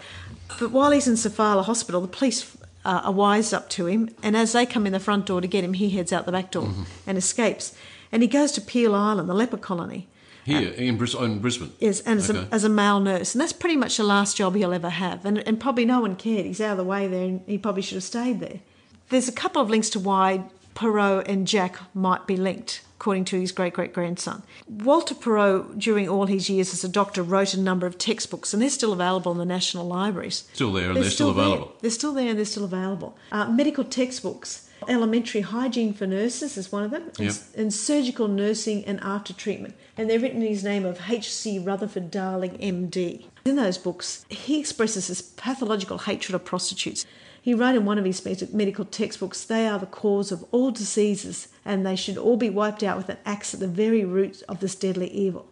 But 0.58 0.72
while 0.72 0.92
he's 0.92 1.10
in 1.10 1.16
Safala 1.16 1.66
Hospital, 1.66 2.00
the 2.00 2.08
police 2.08 2.56
uh, 2.86 3.02
are 3.04 3.12
wise 3.12 3.52
up 3.54 3.70
to 3.72 3.86
him, 3.88 4.10
and 4.24 4.36
as 4.38 4.54
they 4.54 4.66
come 4.66 4.86
in 4.86 4.94
the 4.94 5.00
front 5.00 5.26
door 5.26 5.42
to 5.42 5.48
get 5.48 5.64
him, 5.64 5.74
he 5.74 5.90
heads 5.90 6.14
out 6.14 6.26
the 6.26 6.32
back 6.32 6.52
door 6.52 6.70
and 7.06 7.18
escapes. 7.18 7.74
And 8.12 8.22
he 8.24 8.28
goes 8.28 8.52
to 8.54 8.62
Peel 8.62 8.96
Island, 8.96 9.30
the 9.30 9.34
leper 9.34 9.58
colony. 9.58 10.08
Here 10.46 10.70
in, 10.72 10.98
Bris- 10.98 11.14
in 11.14 11.40
Brisbane. 11.40 11.72
Yes, 11.80 12.00
and 12.02 12.18
as, 12.20 12.30
Okay. 12.30 12.40
a, 12.40 12.48
as 12.52 12.64
a 12.64 12.70
male 12.70 13.00
nurse, 13.00 13.36
and 13.36 13.42
that's 13.42 13.54
pretty 13.54 13.76
much 13.76 13.98
the 13.98 14.04
last 14.04 14.36
job 14.38 14.56
he'll 14.56 14.74
ever 14.74 14.90
have. 14.90 15.24
And, 15.26 15.38
and 15.48 15.60
probably 15.60 15.86
no 15.86 16.00
one 16.00 16.16
cared. 16.16 16.46
He's 16.48 16.60
out 16.62 16.72
of 16.72 16.78
the 16.78 16.84
way 16.86 17.08
there, 17.08 17.26
and 17.26 17.42
he 17.46 17.58
probably 17.60 17.84
should 17.84 17.96
have 17.98 18.04
stayed 18.04 18.40
there. 18.40 18.62
There's 19.10 19.28
a 19.28 19.32
couple 19.34 19.62
of 19.62 19.70
links 19.70 19.90
to 19.92 20.00
why 20.00 20.46
Perot 20.80 21.28
and 21.28 21.46
Jack 21.46 21.78
might 21.94 22.26
be 22.26 22.38
linked, 22.38 22.82
according 22.98 23.26
to 23.26 23.40
his 23.40 23.52
great 23.52 23.74
great 23.74 23.92
grandson. 23.94 24.44
Walter 24.66 25.14
Perot, 25.14 25.78
during 25.78 26.08
all 26.08 26.26
his 26.26 26.50
years 26.50 26.74
as 26.74 26.86
a 26.86 26.90
doctor, 26.90 27.22
wrote 27.22 27.54
a 27.54 27.60
number 27.60 27.86
of 27.86 27.98
textbooks, 27.98 28.54
and 28.54 28.62
they're 28.62 28.70
still 28.70 28.94
available 28.94 29.34
in 29.34 29.38
the 29.38 29.46
national 29.46 29.86
libraries. 29.86 30.48
Still 30.54 30.72
there 30.72 30.92
and 30.92 30.96
they're, 30.96 31.10
still, 31.10 31.34
there. 31.34 31.44
available. 31.44 31.74
They're 31.82 31.92
still 31.92 32.14
there 32.14 32.30
and 32.30 32.38
they're 32.38 32.46
still 32.46 32.64
available. 32.64 33.18
Uh, 33.30 33.50
medical 33.50 33.84
textbooks. 33.84 34.70
Elementary 34.88 35.42
hygiene 35.42 35.94
for 35.94 36.08
nurses 36.08 36.56
is 36.56 36.72
one 36.72 36.84
of 36.84 36.92
them, 36.92 37.12
and, 37.20 37.28
Yep. 37.28 37.36
and 37.58 37.74
surgical 37.74 38.30
nursing 38.30 38.86
and 38.86 38.98
after 39.02 39.34
treatment. 39.34 39.76
And 39.98 40.10
they're 40.10 40.20
written 40.20 40.42
in 40.42 40.48
his 40.48 40.64
name 40.64 40.86
of 40.86 41.02
H.C. 41.10 41.60
Rutherford 41.60 42.10
Darling, 42.10 42.58
MD. 42.60 43.26
In 43.44 43.58
those 43.58 43.78
books, 43.78 44.26
he 44.30 44.58
expresses 44.58 45.08
his 45.08 45.22
pathological 45.22 45.98
hatred 45.98 46.34
of 46.34 46.46
prostitutes. 46.46 47.06
He 47.42 47.54
wrote 47.54 47.76
in 47.76 47.86
one 47.86 47.98
of 47.98 48.06
his 48.06 48.24
medical 48.54 48.86
textbooks, 48.86 49.44
they 49.44 49.68
are 49.68 49.80
the 49.80 49.86
cause 49.86 50.32
of 50.32 50.46
all 50.52 50.72
diseases 50.72 51.48
and 51.64 51.86
they 51.86 51.96
should 51.96 52.18
all 52.18 52.38
be 52.38 52.50
wiped 52.50 52.84
out 52.84 52.98
with 52.98 53.10
an 53.10 53.18
axe 53.26 53.54
at 53.54 53.60
the 53.60 53.68
very 53.68 54.04
root 54.04 54.44
of 54.50 54.60
this 54.60 54.76
deadly 54.76 55.10
evil. 55.12 55.50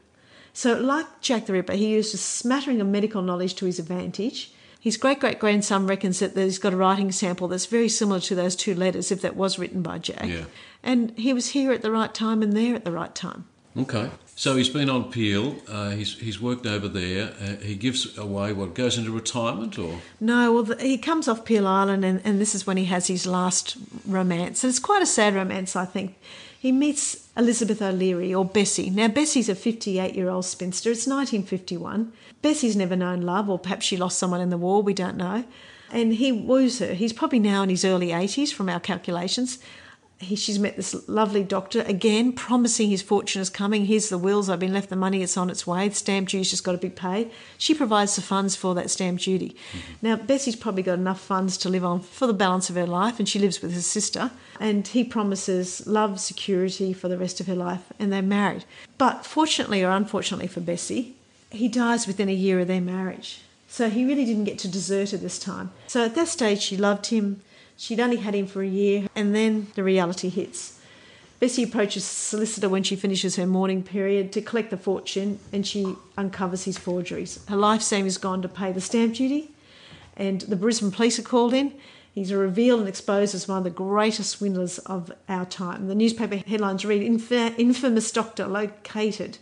So, 0.54 0.74
like 0.74 1.22
Jack 1.22 1.46
the 1.46 1.54
Ripper, 1.54 1.74
he 1.74 1.90
used 1.90 2.16
a 2.16 2.18
smattering 2.18 2.82
of 2.82 2.88
medical 2.88 3.22
knowledge 3.22 3.54
to 3.56 3.66
his 3.66 3.78
advantage. 3.78 4.52
His 4.80 4.98
great 4.98 5.20
great 5.20 5.38
grandson 5.38 5.86
reckons 5.86 6.20
that 6.20 6.36
he's 6.36 6.60
got 6.60 6.74
a 6.74 6.78
writing 6.78 7.12
sample 7.12 7.48
that's 7.48 7.68
very 7.68 7.90
similar 7.90 8.20
to 8.22 8.36
those 8.36 8.56
two 8.56 8.74
letters, 8.74 9.12
if 9.12 9.22
that 9.22 9.36
was 9.36 9.60
written 9.60 9.82
by 9.82 10.00
Jack. 10.00 10.26
Yeah. 10.26 10.46
And 10.82 11.12
he 11.18 11.34
was 11.34 11.50
here 11.50 11.72
at 11.72 11.84
the 11.84 11.92
right 11.92 12.14
time 12.14 12.42
and 12.42 12.54
there 12.54 12.74
at 12.74 12.86
the 12.86 12.92
right 12.92 13.14
time. 13.14 13.46
Okay. 13.78 14.10
So 14.36 14.56
he's 14.56 14.70
been 14.70 14.90
on 14.90 15.12
Peel. 15.12 15.56
Uh, 15.68 15.90
he's 15.92 16.18
he's 16.20 16.40
worked 16.40 16.68
over 16.68 16.88
there. 16.88 17.34
Uh, 17.42 17.56
he 17.56 17.76
gives 17.76 18.18
away 18.18 18.54
what 18.54 18.76
goes 18.76 18.98
into 18.98 19.12
retirement, 19.12 19.80
or 19.80 20.00
No, 20.20 20.54
well, 20.54 20.64
the, 20.64 20.76
he 20.80 20.98
comes 20.98 21.28
off 21.28 21.44
Peel 21.44 21.66
Island, 21.66 22.06
and, 22.06 22.22
and 22.24 22.40
this 22.40 22.54
is 22.54 22.68
when 22.68 22.78
he 22.78 22.86
has 22.86 23.08
his 23.08 23.26
last 23.26 23.78
romance. 24.06 24.64
And 24.64 24.70
it's 24.70 24.80
quite 24.80 25.02
a 25.02 25.08
sad 25.08 25.34
romance, 25.34 25.76
I 25.76 25.86
think. 25.86 26.16
He 26.60 26.72
meets 26.72 27.30
Elizabeth 27.36 27.82
O'Leary, 27.82 28.34
or 28.34 28.46
Bessie. 28.46 28.90
Now, 28.90 29.08
Bessie's 29.08 29.50
a 29.50 29.56
58 29.56 30.14
year 30.16 30.30
old 30.30 30.46
spinster. 30.46 30.92
It's 30.92 31.08
1951. 31.08 32.14
Bessie's 32.42 32.76
never 32.76 32.96
known 32.96 33.22
love, 33.22 33.50
or 33.50 33.58
perhaps 33.58 33.86
she 33.86 33.98
lost 33.98 34.20
someone 34.20 34.42
in 34.42 34.50
the 34.50 34.58
war, 34.58 34.84
we 34.84 34.94
don't 34.94 35.18
know. 35.18 35.46
And 35.92 36.14
he 36.14 36.32
woos 36.32 36.80
her. 36.80 36.94
He's 36.94 37.14
probably 37.14 37.40
now 37.40 37.64
in 37.64 37.70
his 37.70 37.86
early 37.86 38.10
80s 38.10 38.54
from 38.54 38.70
our 38.70 38.80
calculations. 38.80 39.60
He, 40.20 40.36
she's 40.36 40.58
met 40.58 40.76
this 40.76 41.08
lovely 41.08 41.44
doctor 41.44 41.82
again, 41.82 42.34
promising 42.34 42.90
his 42.90 43.04
fortune 43.04 43.40
is 43.40 43.52
coming. 43.52 43.86
Here's 43.86 44.10
the 44.10 44.18
wills. 44.18 44.50
I've 44.50 44.60
been 44.60 44.74
left 44.74 44.90
the 44.90 44.96
money. 44.96 45.22
It's 45.22 45.38
on 45.38 45.52
its 45.52 45.68
way. 45.68 45.88
The 45.90 45.96
stamp 45.96 46.30
duty's 46.30 46.50
just 46.50 46.64
got 46.64 46.72
to 46.72 46.80
be 46.80 46.90
paid. 46.90 47.30
She 47.60 47.76
provides 47.76 48.16
the 48.16 48.24
funds 48.24 48.56
for 48.56 48.74
that 48.74 48.90
stamp 48.90 49.20
duty. 49.20 49.50
Mm-hmm. 49.50 49.80
Now 50.02 50.16
Bessie's 50.16 50.56
probably 50.56 50.82
got 50.82 50.98
enough 50.98 51.22
funds 51.22 51.56
to 51.58 51.70
live 51.70 51.86
on 51.86 52.00
for 52.00 52.26
the 52.26 52.34
balance 52.34 52.68
of 52.70 52.76
her 52.76 52.88
life, 52.88 53.20
and 53.20 53.30
she 53.30 53.38
lives 53.38 53.62
with 53.62 53.74
her 53.74 53.82
sister. 53.82 54.32
And 54.60 54.88
he 54.88 55.04
promises 55.04 55.86
love, 55.86 56.20
security 56.20 56.94
for 56.94 57.08
the 57.10 57.18
rest 57.18 57.40
of 57.40 57.46
her 57.46 57.56
life, 57.56 57.94
and 58.00 58.12
they're 58.12 58.24
married. 58.24 58.66
But 58.98 59.24
fortunately 59.24 59.84
or 59.84 59.92
unfortunately 59.92 60.48
for 60.48 60.62
Bessie, 60.62 61.16
he 61.52 61.68
dies 61.68 62.08
within 62.08 62.28
a 62.28 62.34
year 62.34 62.60
of 62.60 62.68
their 62.68 62.82
marriage. 62.82 63.42
So 63.68 63.90
he 63.90 64.06
really 64.06 64.26
didn't 64.26 64.46
get 64.46 64.58
to 64.60 64.68
desert 64.68 65.12
her 65.12 65.18
this 65.18 65.38
time. 65.38 65.72
So 65.88 66.06
at 66.06 66.16
that 66.16 66.30
stage, 66.30 66.62
she 66.62 66.76
loved 66.76 67.08
him. 67.08 67.42
She'd 67.78 68.00
only 68.00 68.18
had 68.18 68.34
him 68.34 68.48
for 68.48 68.64
a 68.64 68.68
year, 68.68 69.08
and 69.16 69.36
then 69.36 69.68
the 69.76 69.84
reality 69.84 70.30
hits. 70.30 70.80
Bessie 71.40 71.62
approaches 71.62 72.04
solicitor 72.04 72.68
when 72.68 72.82
she 72.82 72.96
finishes 72.96 73.36
her 73.36 73.46
mourning 73.46 73.84
period 73.84 74.32
to 74.32 74.42
collect 74.42 74.72
the 74.72 74.78
fortune, 74.78 75.40
and 75.54 75.66
she 75.66 75.96
uncovers 76.18 76.64
his 76.64 76.80
forgeries. 76.80 77.40
Her 77.48 77.56
life 77.56 77.84
savings 77.84 78.18
gone 78.18 78.42
to 78.42 78.50
pay 78.50 78.72
the 78.72 78.82
stamp 78.82 79.14
duty, 79.14 79.52
and 80.16 80.42
the 80.42 80.56
Brisbane 80.56 80.90
police 80.90 81.20
are 81.20 81.24
called 81.24 81.54
in. 81.54 81.76
He's 82.12 82.34
revealed 82.34 82.80
and 82.80 82.90
exposed 82.90 83.36
as 83.36 83.48
one 83.48 83.60
of 83.60 83.64
the 83.64 83.70
greatest 83.70 84.32
swindlers 84.32 84.80
of 84.80 85.12
our 85.30 85.46
time. 85.46 85.88
The 85.88 85.94
newspaper 85.94 86.38
headlines 86.38 86.84
read 86.84 87.04
"Inf- 87.04 87.32
Infamous 87.32 88.12
doctor 88.12 88.48
located. 88.48 89.38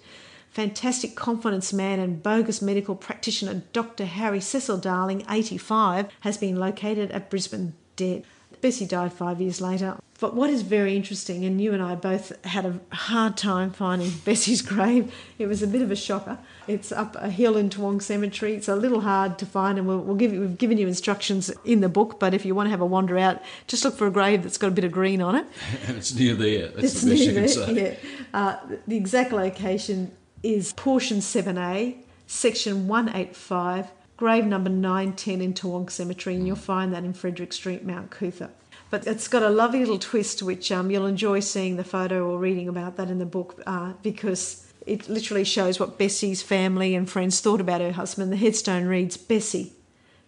Fantastic 0.49 1.15
confidence 1.15 1.71
man 1.71 2.01
and 2.01 2.21
bogus 2.21 2.61
medical 2.61 2.95
practitioner 2.95 3.63
Dr. 3.71 4.03
Harry 4.03 4.41
Cecil 4.41 4.77
Darling, 4.77 5.23
85, 5.29 6.07
has 6.21 6.37
been 6.37 6.57
located 6.57 7.11
at 7.11 7.29
Brisbane 7.29 7.73
dead. 7.95 8.25
Bessie 8.61 8.85
died 8.85 9.13
five 9.13 9.41
years 9.41 9.61
later. 9.61 9.97
But 10.19 10.33
what 10.33 10.49
is 10.49 10.61
very 10.61 10.95
interesting, 10.95 11.43
and 11.43 11.59
you 11.59 11.73
and 11.73 11.83
I 11.83 11.95
both 11.95 12.31
had 12.45 12.65
a 12.65 12.79
hard 12.95 13.35
time 13.35 13.69
finding 13.69 14.11
Bessie's 14.25 14.61
grave, 14.61 15.13
it 15.37 15.47
was 15.47 15.61
a 15.61 15.67
bit 15.67 15.81
of 15.81 15.91
a 15.91 15.95
shocker. 15.95 16.37
It's 16.67 16.91
up 16.91 17.17
a 17.17 17.29
hill 17.29 17.57
in 17.57 17.69
Toowong 17.69 18.01
Cemetery. 18.01 18.55
It's 18.55 18.69
a 18.69 18.75
little 18.75 19.01
hard 19.01 19.37
to 19.39 19.45
find, 19.45 19.77
and 19.77 19.85
we'll, 19.85 19.99
we'll 19.99 20.15
give 20.15 20.33
you, 20.33 20.39
we've 20.39 20.57
given 20.57 20.77
you 20.77 20.87
instructions 20.87 21.51
in 21.65 21.81
the 21.81 21.89
book. 21.89 22.17
But 22.17 22.33
if 22.33 22.45
you 22.45 22.55
want 22.55 22.67
to 22.67 22.71
have 22.71 22.79
a 22.81 22.85
wander 22.85 23.17
out, 23.17 23.41
just 23.67 23.83
look 23.83 23.97
for 23.97 24.07
a 24.07 24.11
grave 24.11 24.43
that's 24.43 24.57
got 24.57 24.67
a 24.67 24.71
bit 24.71 24.85
of 24.85 24.91
green 24.91 25.21
on 25.21 25.35
it. 25.35 25.45
and 25.87 25.97
it's 25.97 26.15
near 26.15 26.33
there. 26.33 26.69
That's 26.69 26.93
It's 26.93 27.01
the 27.01 27.11
best 27.11 27.21
you 27.23 27.33
can 27.33 27.35
there, 27.35 27.47
say. 27.49 27.73
Yeah. 27.73 27.95
Uh, 28.33 28.57
the 28.87 28.95
exact 28.95 29.33
location 29.33 30.13
is 30.43 30.71
portion 30.73 31.17
7A, 31.17 31.97
section 32.25 32.87
185, 32.87 33.91
grave 34.17 34.45
number 34.45 34.69
910 34.69 35.41
in 35.41 35.53
Toowong 35.53 35.89
Cemetery, 35.89 36.35
and 36.35 36.47
you'll 36.47 36.55
find 36.55 36.93
that 36.93 37.03
in 37.03 37.13
Frederick 37.13 37.53
Street, 37.53 37.83
Mount 37.85 38.11
Cootha. 38.11 38.49
But 38.89 39.07
it's 39.07 39.27
got 39.27 39.43
a 39.43 39.49
lovely 39.49 39.79
little 39.79 39.99
twist, 39.99 40.43
which 40.43 40.71
um, 40.71 40.91
you'll 40.91 41.05
enjoy 41.05 41.39
seeing 41.39 41.75
the 41.75 41.83
photo 41.83 42.29
or 42.29 42.37
reading 42.37 42.67
about 42.67 42.97
that 42.97 43.09
in 43.09 43.17
the 43.17 43.25
book 43.25 43.61
uh, 43.65 43.93
because 44.03 44.71
it 44.85 45.09
literally 45.09 45.43
shows 45.43 45.79
what 45.79 45.97
Bessie's 45.97 46.41
family 46.41 46.95
and 46.95 47.09
friends 47.09 47.41
thought 47.41 47.59
about 47.59 47.81
her 47.81 47.93
husband. 47.93 48.31
The 48.31 48.37
headstone 48.37 48.85
reads 48.85 49.17
Bessie 49.17 49.73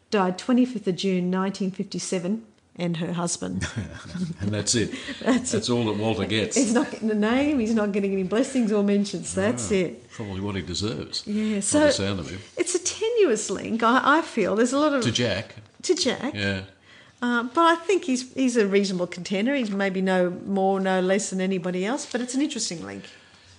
died 0.09 0.37
25th 0.37 0.87
of 0.87 0.95
June 0.95 1.31
1957 1.31 2.45
and 2.77 2.97
her 2.97 3.13
husband. 3.13 3.65
And 4.41 4.51
that's 4.53 4.75
it. 4.75 4.91
That's 5.21 5.51
That's, 5.51 5.69
all 5.69 5.85
that 5.85 5.97
Walter 5.97 6.25
gets. 6.25 6.55
He's 6.55 6.73
not 6.73 6.91
getting 6.91 7.09
a 7.11 7.15
name, 7.15 7.59
he's 7.59 7.73
not 7.73 7.91
getting 7.91 8.13
any 8.13 8.23
blessings 8.23 8.71
or 8.71 8.83
mentions. 8.83 9.33
That's 9.33 9.71
it. 9.71 10.09
Probably 10.11 10.41
what 10.41 10.55
he 10.55 10.61
deserves. 10.61 11.25
Yeah, 11.27 11.59
so 11.59 11.79
the 11.81 11.91
sound 11.91 12.19
of 12.19 12.29
him. 12.29 12.39
it's 12.55 12.75
a 12.75 12.79
tenuous 12.79 13.49
link. 13.49 13.83
I, 13.83 14.19
I 14.19 14.21
feel 14.21 14.55
there's 14.55 14.73
a 14.73 14.79
lot 14.79 14.93
of 14.93 15.01
To 15.03 15.11
Jack, 15.11 15.55
to 15.83 15.95
Jack, 15.95 16.33
yeah. 16.35 16.61
uh, 17.21 17.43
but 17.43 17.61
I 17.61 17.75
think 17.75 18.03
he's 18.05 18.31
he's 18.33 18.57
a 18.57 18.67
reasonable 18.67 19.07
contender. 19.07 19.55
He's 19.55 19.71
maybe 19.71 20.01
no 20.01 20.29
more, 20.45 20.79
no 20.79 21.01
less 21.01 21.29
than 21.31 21.41
anybody 21.41 21.83
else, 21.85 22.05
but 22.11 22.21
it's 22.21 22.35
an 22.35 22.41
interesting 22.41 22.85
link. 22.85 23.03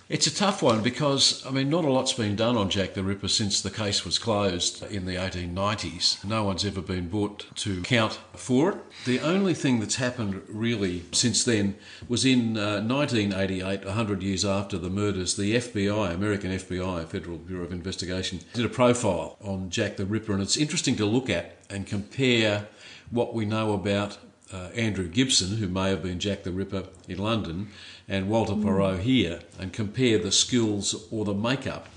It's 0.09 0.25
a 0.25 0.33
tough 0.33 0.63
one 0.63 0.81
because, 0.81 1.45
I 1.45 1.51
mean, 1.51 1.69
not 1.69 1.85
a 1.85 1.91
lot's 1.91 2.13
been 2.13 2.35
done 2.35 2.57
on 2.57 2.71
Jack 2.71 2.95
the 2.95 3.03
Ripper 3.03 3.27
since 3.27 3.61
the 3.61 3.69
case 3.69 4.03
was 4.03 4.17
closed 4.17 4.81
in 4.91 5.05
the 5.05 5.13
1890s. 5.13 6.25
No 6.25 6.43
one's 6.43 6.65
ever 6.65 6.81
been 6.81 7.09
brought 7.09 7.45
to 7.57 7.83
count 7.83 8.19
for 8.33 8.71
it. 8.71 8.77
The 9.05 9.19
only 9.19 9.53
thing 9.53 9.79
that's 9.79 9.97
happened 9.97 10.41
really 10.49 11.05
since 11.11 11.43
then 11.43 11.75
was 12.07 12.25
in 12.25 12.57
uh, 12.57 12.81
1988, 12.81 13.85
100 13.85 14.23
years 14.23 14.43
after 14.43 14.79
the 14.79 14.89
murders, 14.89 15.35
the 15.35 15.53
FBI, 15.53 16.11
American 16.11 16.49
FBI, 16.53 17.05
Federal 17.05 17.37
Bureau 17.37 17.65
of 17.65 17.71
Investigation, 17.71 18.39
did 18.53 18.65
a 18.65 18.69
profile 18.69 19.37
on 19.41 19.69
Jack 19.69 19.97
the 19.97 20.07
Ripper. 20.07 20.33
And 20.33 20.41
it's 20.41 20.57
interesting 20.57 20.95
to 20.95 21.05
look 21.05 21.29
at 21.29 21.55
and 21.69 21.85
compare 21.85 22.65
what 23.11 23.35
we 23.35 23.45
know 23.45 23.73
about 23.73 24.17
uh, 24.51 24.69
Andrew 24.75 25.07
Gibson, 25.07 25.57
who 25.57 25.67
may 25.67 25.89
have 25.89 26.03
been 26.03 26.19
Jack 26.19 26.43
the 26.43 26.51
Ripper 26.51 26.83
in 27.07 27.17
London, 27.17 27.69
and 28.07 28.29
Walter 28.29 28.53
Perot 28.53 28.99
here, 29.01 29.39
and 29.59 29.71
compare 29.71 30.17
the 30.17 30.31
skills 30.31 31.07
or 31.11 31.25
the 31.25 31.33
makeup 31.33 31.87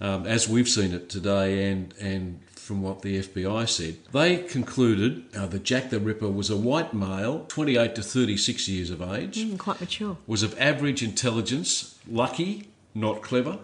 um, 0.00 0.26
as 0.26 0.48
we've 0.48 0.68
seen 0.68 0.92
it 0.92 1.08
today 1.08 1.70
and, 1.70 1.94
and 2.00 2.40
from 2.50 2.82
what 2.82 3.02
the 3.02 3.20
FBI 3.20 3.68
said. 3.68 3.96
They 4.12 4.38
concluded 4.38 5.24
uh, 5.36 5.46
that 5.46 5.62
Jack 5.62 5.90
the 5.90 5.98
Ripper 6.00 6.28
was 6.28 6.50
a 6.50 6.56
white 6.56 6.92
male, 6.92 7.44
28 7.48 7.94
to 7.94 8.02
36 8.02 8.68
years 8.68 8.90
of 8.90 9.00
age, 9.00 9.38
Mm, 9.38 9.58
quite 9.58 9.80
mature. 9.80 10.16
was 10.26 10.42
of 10.42 10.58
average 10.60 11.02
intelligence, 11.02 11.98
lucky, 12.10 12.68
not 12.94 13.22
clever. 13.22 13.58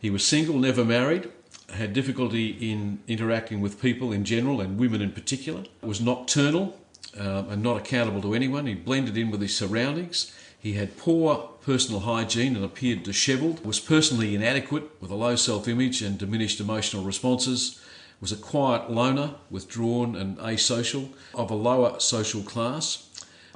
He 0.00 0.10
was 0.10 0.24
single, 0.24 0.56
never 0.58 0.84
married, 0.84 1.28
had 1.70 1.92
difficulty 1.92 2.50
in 2.70 3.00
interacting 3.08 3.60
with 3.60 3.80
people 3.82 4.12
in 4.12 4.24
general 4.24 4.60
and 4.60 4.78
women 4.78 5.02
in 5.02 5.10
particular, 5.12 5.64
was 5.82 6.00
nocturnal 6.00 6.78
um, 7.18 7.50
and 7.50 7.62
not 7.62 7.76
accountable 7.76 8.22
to 8.22 8.34
anyone. 8.34 8.66
He 8.66 8.74
blended 8.74 9.16
in 9.16 9.30
with 9.30 9.40
his 9.40 9.56
surroundings. 9.56 10.32
He 10.58 10.72
had 10.74 10.96
poor 10.96 11.50
personal 11.62 12.00
hygiene 12.00 12.56
and 12.56 12.64
appeared 12.64 13.02
dishevelled, 13.02 13.64
was 13.64 13.78
personally 13.78 14.34
inadequate 14.34 14.90
with 15.00 15.10
a 15.10 15.14
low 15.14 15.36
self 15.36 15.68
image 15.68 16.02
and 16.02 16.18
diminished 16.18 16.60
emotional 16.60 17.04
responses, 17.04 17.80
was 18.20 18.32
a 18.32 18.36
quiet 18.36 18.90
loner, 18.90 19.34
withdrawn 19.50 20.16
and 20.16 20.38
asocial, 20.38 21.10
of 21.34 21.50
a 21.50 21.54
lower 21.54 22.00
social 22.00 22.42
class. 22.42 23.04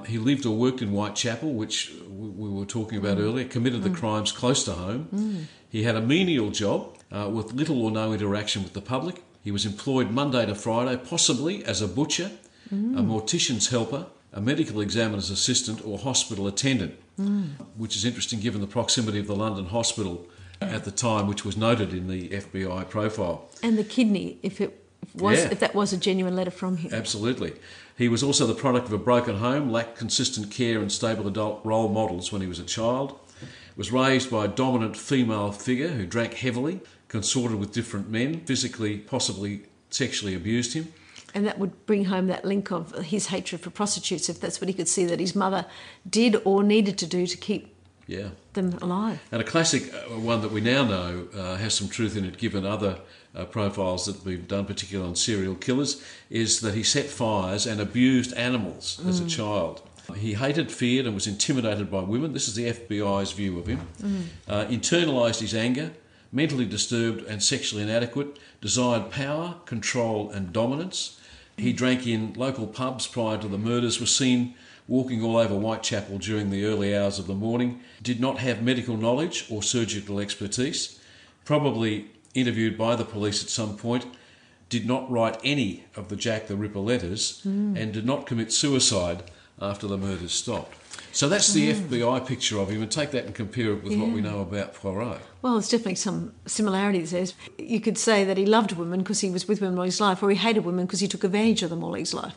He 0.05 0.17
lived 0.17 0.45
or 0.45 0.55
worked 0.55 0.81
in 0.81 0.89
Whitechapel, 0.89 1.53
which 1.53 1.93
we 2.09 2.29
we 2.29 2.49
were 2.49 2.65
talking 2.65 2.97
about 2.97 3.19
earlier, 3.19 3.47
committed 3.47 3.83
the 3.83 3.89
crimes 3.89 4.31
close 4.31 4.63
to 4.65 4.73
home. 4.73 5.47
He 5.69 5.83
had 5.83 5.95
a 5.95 6.01
menial 6.01 6.51
job 6.51 6.97
uh, 7.11 7.29
with 7.29 7.53
little 7.53 7.81
or 7.83 7.91
no 7.91 8.13
interaction 8.13 8.63
with 8.63 8.73
the 8.73 8.81
public. 8.81 9.23
He 9.43 9.51
was 9.51 9.65
employed 9.65 10.11
Monday 10.11 10.45
to 10.45 10.55
Friday, 10.55 10.97
possibly 10.97 11.65
as 11.65 11.81
a 11.81 11.87
butcher, 11.87 12.31
a 12.71 12.75
mm. 12.75 13.05
mortician's 13.05 13.69
helper, 13.69 14.07
a 14.31 14.41
medical 14.41 14.81
examiner's 14.81 15.29
assistant, 15.29 15.85
or 15.85 15.97
hospital 15.97 16.47
attendant, 16.47 16.95
mm. 17.19 17.49
which 17.77 17.95
is 17.95 18.05
interesting 18.05 18.39
given 18.39 18.61
the 18.61 18.67
proximity 18.67 19.19
of 19.19 19.27
the 19.27 19.35
London 19.35 19.65
hospital 19.65 20.27
at 20.61 20.85
the 20.85 20.91
time, 20.91 21.27
which 21.27 21.43
was 21.43 21.57
noted 21.57 21.93
in 21.93 22.07
the 22.07 22.29
FBI 22.29 22.89
profile. 22.89 23.49
And 23.61 23.77
the 23.77 23.83
kidney, 23.83 24.37
if 24.41 24.61
it 24.61 24.85
was, 25.13 25.39
Yeah. 25.39 25.51
if 25.51 25.59
that 25.59 25.75
was 25.75 25.93
a 25.93 25.97
genuine 25.97 26.35
letter 26.35 26.51
from 26.51 26.77
him. 26.77 26.93
Absolutely. 26.93 27.53
He 27.97 28.07
was 28.07 28.23
also 28.23 28.47
the 28.47 28.55
product 28.55 28.87
of 28.87 28.93
a 28.93 28.97
broken 28.97 29.37
home, 29.37 29.71
lacked 29.71 29.97
consistent 29.97 30.51
care 30.51 30.79
and 30.79 30.91
stable 30.91 31.27
adult 31.27 31.61
role 31.63 31.89
models 31.89 32.31
when 32.31 32.41
he 32.41 32.47
was 32.47 32.59
a 32.59 32.63
child, 32.63 33.19
was 33.75 33.91
raised 33.91 34.31
by 34.31 34.45
a 34.45 34.47
dominant 34.47 34.95
female 34.95 35.51
figure 35.51 35.89
who 35.89 36.05
drank 36.05 36.35
heavily, 36.35 36.79
consorted 37.07 37.59
with 37.59 37.71
different 37.71 38.09
men, 38.09 38.41
physically, 38.45 38.97
possibly 38.97 39.63
sexually 39.89 40.33
abused 40.33 40.73
him. 40.73 40.93
And 41.35 41.45
that 41.47 41.57
would 41.59 41.85
bring 41.85 42.05
home 42.05 42.27
that 42.27 42.45
link 42.45 42.71
of 42.71 42.93
his 43.05 43.27
hatred 43.27 43.61
for 43.61 43.69
prostitutes, 43.71 44.29
if 44.29 44.39
that's 44.39 44.61
what 44.61 44.67
he 44.67 44.73
could 44.73 44.87
see 44.87 45.05
that 45.05 45.19
his 45.19 45.35
mother 45.35 45.65
did 46.09 46.35
or 46.45 46.63
needed 46.63 46.97
to 46.99 47.07
do 47.07 47.25
to 47.25 47.37
keep 47.37 47.73
Yeah. 48.07 48.29
them 48.53 48.77
alive. 48.81 49.19
And 49.31 49.41
a 49.41 49.45
classic 49.45 49.91
uh, 49.93 50.19
one 50.19 50.41
that 50.41 50.51
we 50.51 50.61
now 50.61 50.83
know 50.85 51.27
uh, 51.35 51.55
has 51.55 51.73
some 51.73 51.87
truth 51.87 52.15
in 52.15 52.23
it, 52.25 52.37
given 52.37 52.65
other 52.65 52.99
uh, 53.35 53.45
profiles 53.45 54.05
that 54.05 54.23
we've 54.23 54.47
done, 54.47 54.65
particularly 54.65 55.09
on 55.09 55.15
serial 55.15 55.55
killers, 55.55 56.01
is 56.29 56.59
that 56.61 56.75
he 56.75 56.83
set 56.83 57.05
fires 57.07 57.65
and 57.65 57.81
abused 57.81 58.31
animals 58.33 59.01
as 59.07 59.19
a 59.19 59.25
child. 59.27 59.81
He 60.15 60.33
hated, 60.35 60.71
feared, 60.71 61.05
and 61.07 61.15
was 61.15 61.25
intimidated 61.27 61.89
by 61.89 62.01
women. 62.01 62.33
This 62.33 62.47
is 62.47 62.53
the 62.55 62.65
FBI's 62.71 63.31
view 63.31 63.57
of 63.57 63.65
him. 63.65 63.79
Uh, 64.47 64.65
internalised 64.65 65.39
his 65.39 65.55
anger, 65.55 65.93
mentally 66.31 66.65
disturbed 66.65 67.23
and 67.25 67.41
sexually 67.41 67.81
inadequate, 67.83 68.37
desired 68.61 69.09
power, 69.09 69.55
control, 69.65 70.29
and 70.29 70.53
dominance. 70.53 71.19
He 71.57 71.73
drank 71.73 72.07
in 72.07 72.33
local 72.33 72.67
pubs 72.67 73.07
prior 73.07 73.37
to 73.37 73.47
the 73.47 73.57
murders, 73.57 73.99
was 73.99 74.15
seen 74.15 74.55
walking 74.87 75.23
all 75.23 75.37
over 75.37 75.55
Whitechapel 75.55 76.17
during 76.17 76.49
the 76.49 76.65
early 76.65 76.95
hours 76.95 77.19
of 77.19 77.27
the 77.27 77.35
morning, 77.35 77.81
did 78.01 78.19
not 78.19 78.39
have 78.39 78.61
medical 78.61 78.97
knowledge 78.97 79.45
or 79.49 79.63
surgical 79.63 80.19
expertise, 80.19 80.99
probably 81.45 82.07
interviewed 82.33 82.77
by 82.77 82.95
the 82.95 83.05
police 83.05 83.43
at 83.43 83.49
some 83.49 83.77
point, 83.77 84.05
did 84.69 84.85
not 84.85 85.09
write 85.09 85.39
any 85.43 85.85
of 85.95 86.09
the 86.09 86.15
Jack 86.15 86.47
the 86.47 86.55
Ripper 86.55 86.79
letters, 86.79 87.41
hmm. 87.43 87.77
and 87.77 87.93
did 87.93 88.05
not 88.05 88.25
commit 88.25 88.51
suicide 88.51 89.23
after 89.61 89.87
the 89.87 89.97
murders 89.97 90.31
stopped. 90.31 90.75
So 91.13 91.29
that's 91.29 91.53
the 91.53 91.71
FBI 91.73 92.25
picture 92.25 92.57
of 92.59 92.69
him, 92.69 92.81
and 92.81 92.91
take 92.91 93.11
that 93.11 93.25
and 93.25 93.35
compare 93.35 93.71
it 93.73 93.83
with 93.83 93.95
what 93.97 94.09
we 94.09 94.19
know 94.19 94.41
about 94.41 94.73
Poirot. 94.73 95.19
Well, 95.43 95.53
there's 95.53 95.69
definitely 95.69 95.95
some 95.95 96.33
similarities 96.47 97.11
there. 97.11 97.27
You 97.59 97.79
could 97.79 97.99
say 97.99 98.23
that 98.25 98.35
he 98.35 98.47
loved 98.47 98.71
women 98.71 98.99
because 99.01 99.19
he 99.19 99.29
was 99.29 99.47
with 99.47 99.61
women 99.61 99.77
all 99.77 99.85
his 99.85 100.01
life, 100.01 100.23
or 100.23 100.31
he 100.31 100.35
hated 100.35 100.65
women 100.65 100.85
because 100.87 101.01
he 101.01 101.07
took 101.07 101.23
advantage 101.23 101.61
of 101.61 101.69
them 101.69 101.83
all 101.83 101.93
his 101.93 102.13
life. 102.15 102.35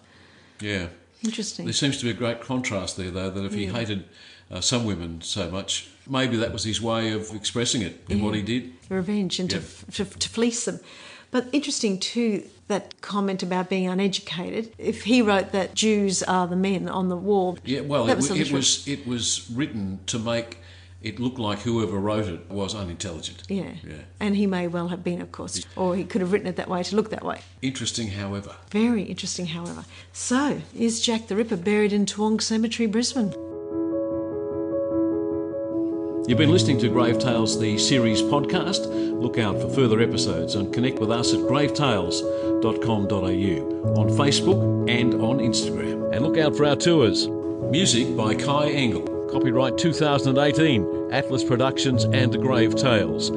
Yeah. 0.61 0.89
Interesting. 1.25 1.65
There 1.65 1.73
seems 1.73 1.97
to 1.99 2.05
be 2.05 2.11
a 2.11 2.15
great 2.15 2.43
contrast 2.43 2.99
there, 2.99 3.11
though, 3.11 3.31
that 3.31 3.45
if 3.45 3.55
he 3.55 3.67
hated 3.67 4.05
uh, 4.51 4.61
some 4.61 4.85
women 4.85 5.23
so 5.23 5.51
much, 5.51 5.89
maybe 6.07 6.37
that 6.37 6.53
was 6.53 6.65
his 6.65 6.81
way 6.83 7.12
of 7.12 7.35
expressing 7.35 7.81
it 7.81 8.05
in 8.11 8.23
what 8.23 8.35
he 8.35 8.43
did. 8.43 8.75
revenge 8.91 9.41
and 9.41 9.51
Yep. 9.51 9.62
to, 9.93 10.05
to, 10.05 10.19
to 10.19 10.29
fleece 10.29 10.67
them. 10.67 10.81
But 11.31 11.49
interesting 11.53 11.99
too, 11.99 12.45
that 12.69 13.01
comment 13.01 13.43
about 13.43 13.69
being 13.69 13.87
uneducated. 13.89 14.73
If 14.79 15.05
he 15.05 15.23
wrote 15.23 15.53
that 15.53 15.75
Jews 15.75 16.23
are 16.23 16.47
the 16.47 16.57
men 16.57 16.89
on 16.89 17.09
the 17.09 17.17
wall, 17.17 17.59
Yeah, 17.65 17.81
well, 17.81 18.09
it, 18.09 18.17
was, 18.17 18.31
wa- 18.31 18.37
it 18.37 18.53
was 18.53 18.89
it 18.89 19.07
was 19.07 19.49
written 19.51 20.01
to 20.07 20.19
make 20.19 20.59
it 21.03 21.21
look 21.21 21.39
like 21.39 21.61
whoever 21.61 21.99
wrote 21.99 22.27
it 22.27 22.51
was 22.51 22.75
unintelligent. 22.75 23.45
Yeah. 23.49 23.75
Yeah. 23.87 23.95
And 24.19 24.35
he 24.37 24.47
may 24.47 24.67
well 24.67 24.89
have 24.89 25.05
been, 25.05 25.21
of 25.21 25.31
course, 25.31 25.65
or 25.77 25.95
he 25.95 26.03
could 26.05 26.21
have 26.21 26.33
written 26.33 26.49
it 26.49 26.57
that 26.57 26.69
way 26.69 26.83
to 26.83 26.97
look 26.97 27.11
that 27.11 27.25
way. 27.25 27.43
Interesting, 27.62 28.09
however. 28.09 28.57
Very 28.71 29.03
interesting, 29.05 29.47
however. 29.47 29.85
So, 30.12 30.62
is 30.75 31.01
Jack 31.01 31.29
the 31.29 31.37
Ripper 31.37 31.57
buried 31.57 31.93
in 31.93 32.07
Toowong 32.07 32.41
Cemetery, 32.43 32.87
Brisbane? 32.89 33.33
You've 36.29 36.39
been 36.39 36.51
listening 36.51 36.81
to 36.81 36.89
Grave 36.89 37.21
Tales, 37.21 37.61
the 37.61 37.79
series 37.79 38.21
podcast. 38.21 38.89
Look 39.23 39.39
out 39.39 39.61
for 39.61 39.69
further 39.69 40.01
episodes 40.01 40.57
and 40.57 40.75
connect 40.75 40.99
with 40.99 41.09
us 41.09 41.33
at 41.33 41.39
gravetales.com.au 41.39 44.01
on 44.01 44.09
Facebook 44.09 44.91
and 44.91 45.15
on 45.15 45.39
Instagram. 45.39 46.12
And 46.12 46.25
look 46.25 46.37
out 46.37 46.57
for 46.57 46.67
our 46.67 46.75
tours. 46.75 47.29
Music 47.71 48.17
by 48.17 48.35
Kai 48.35 48.71
Engel. 48.71 49.03
Copyright 49.31 49.79
2018, 49.79 51.11
Atlas 51.12 51.45
Productions 51.45 52.03
and 52.03 52.33
Grave 52.43 52.75
Tales. 52.75 53.31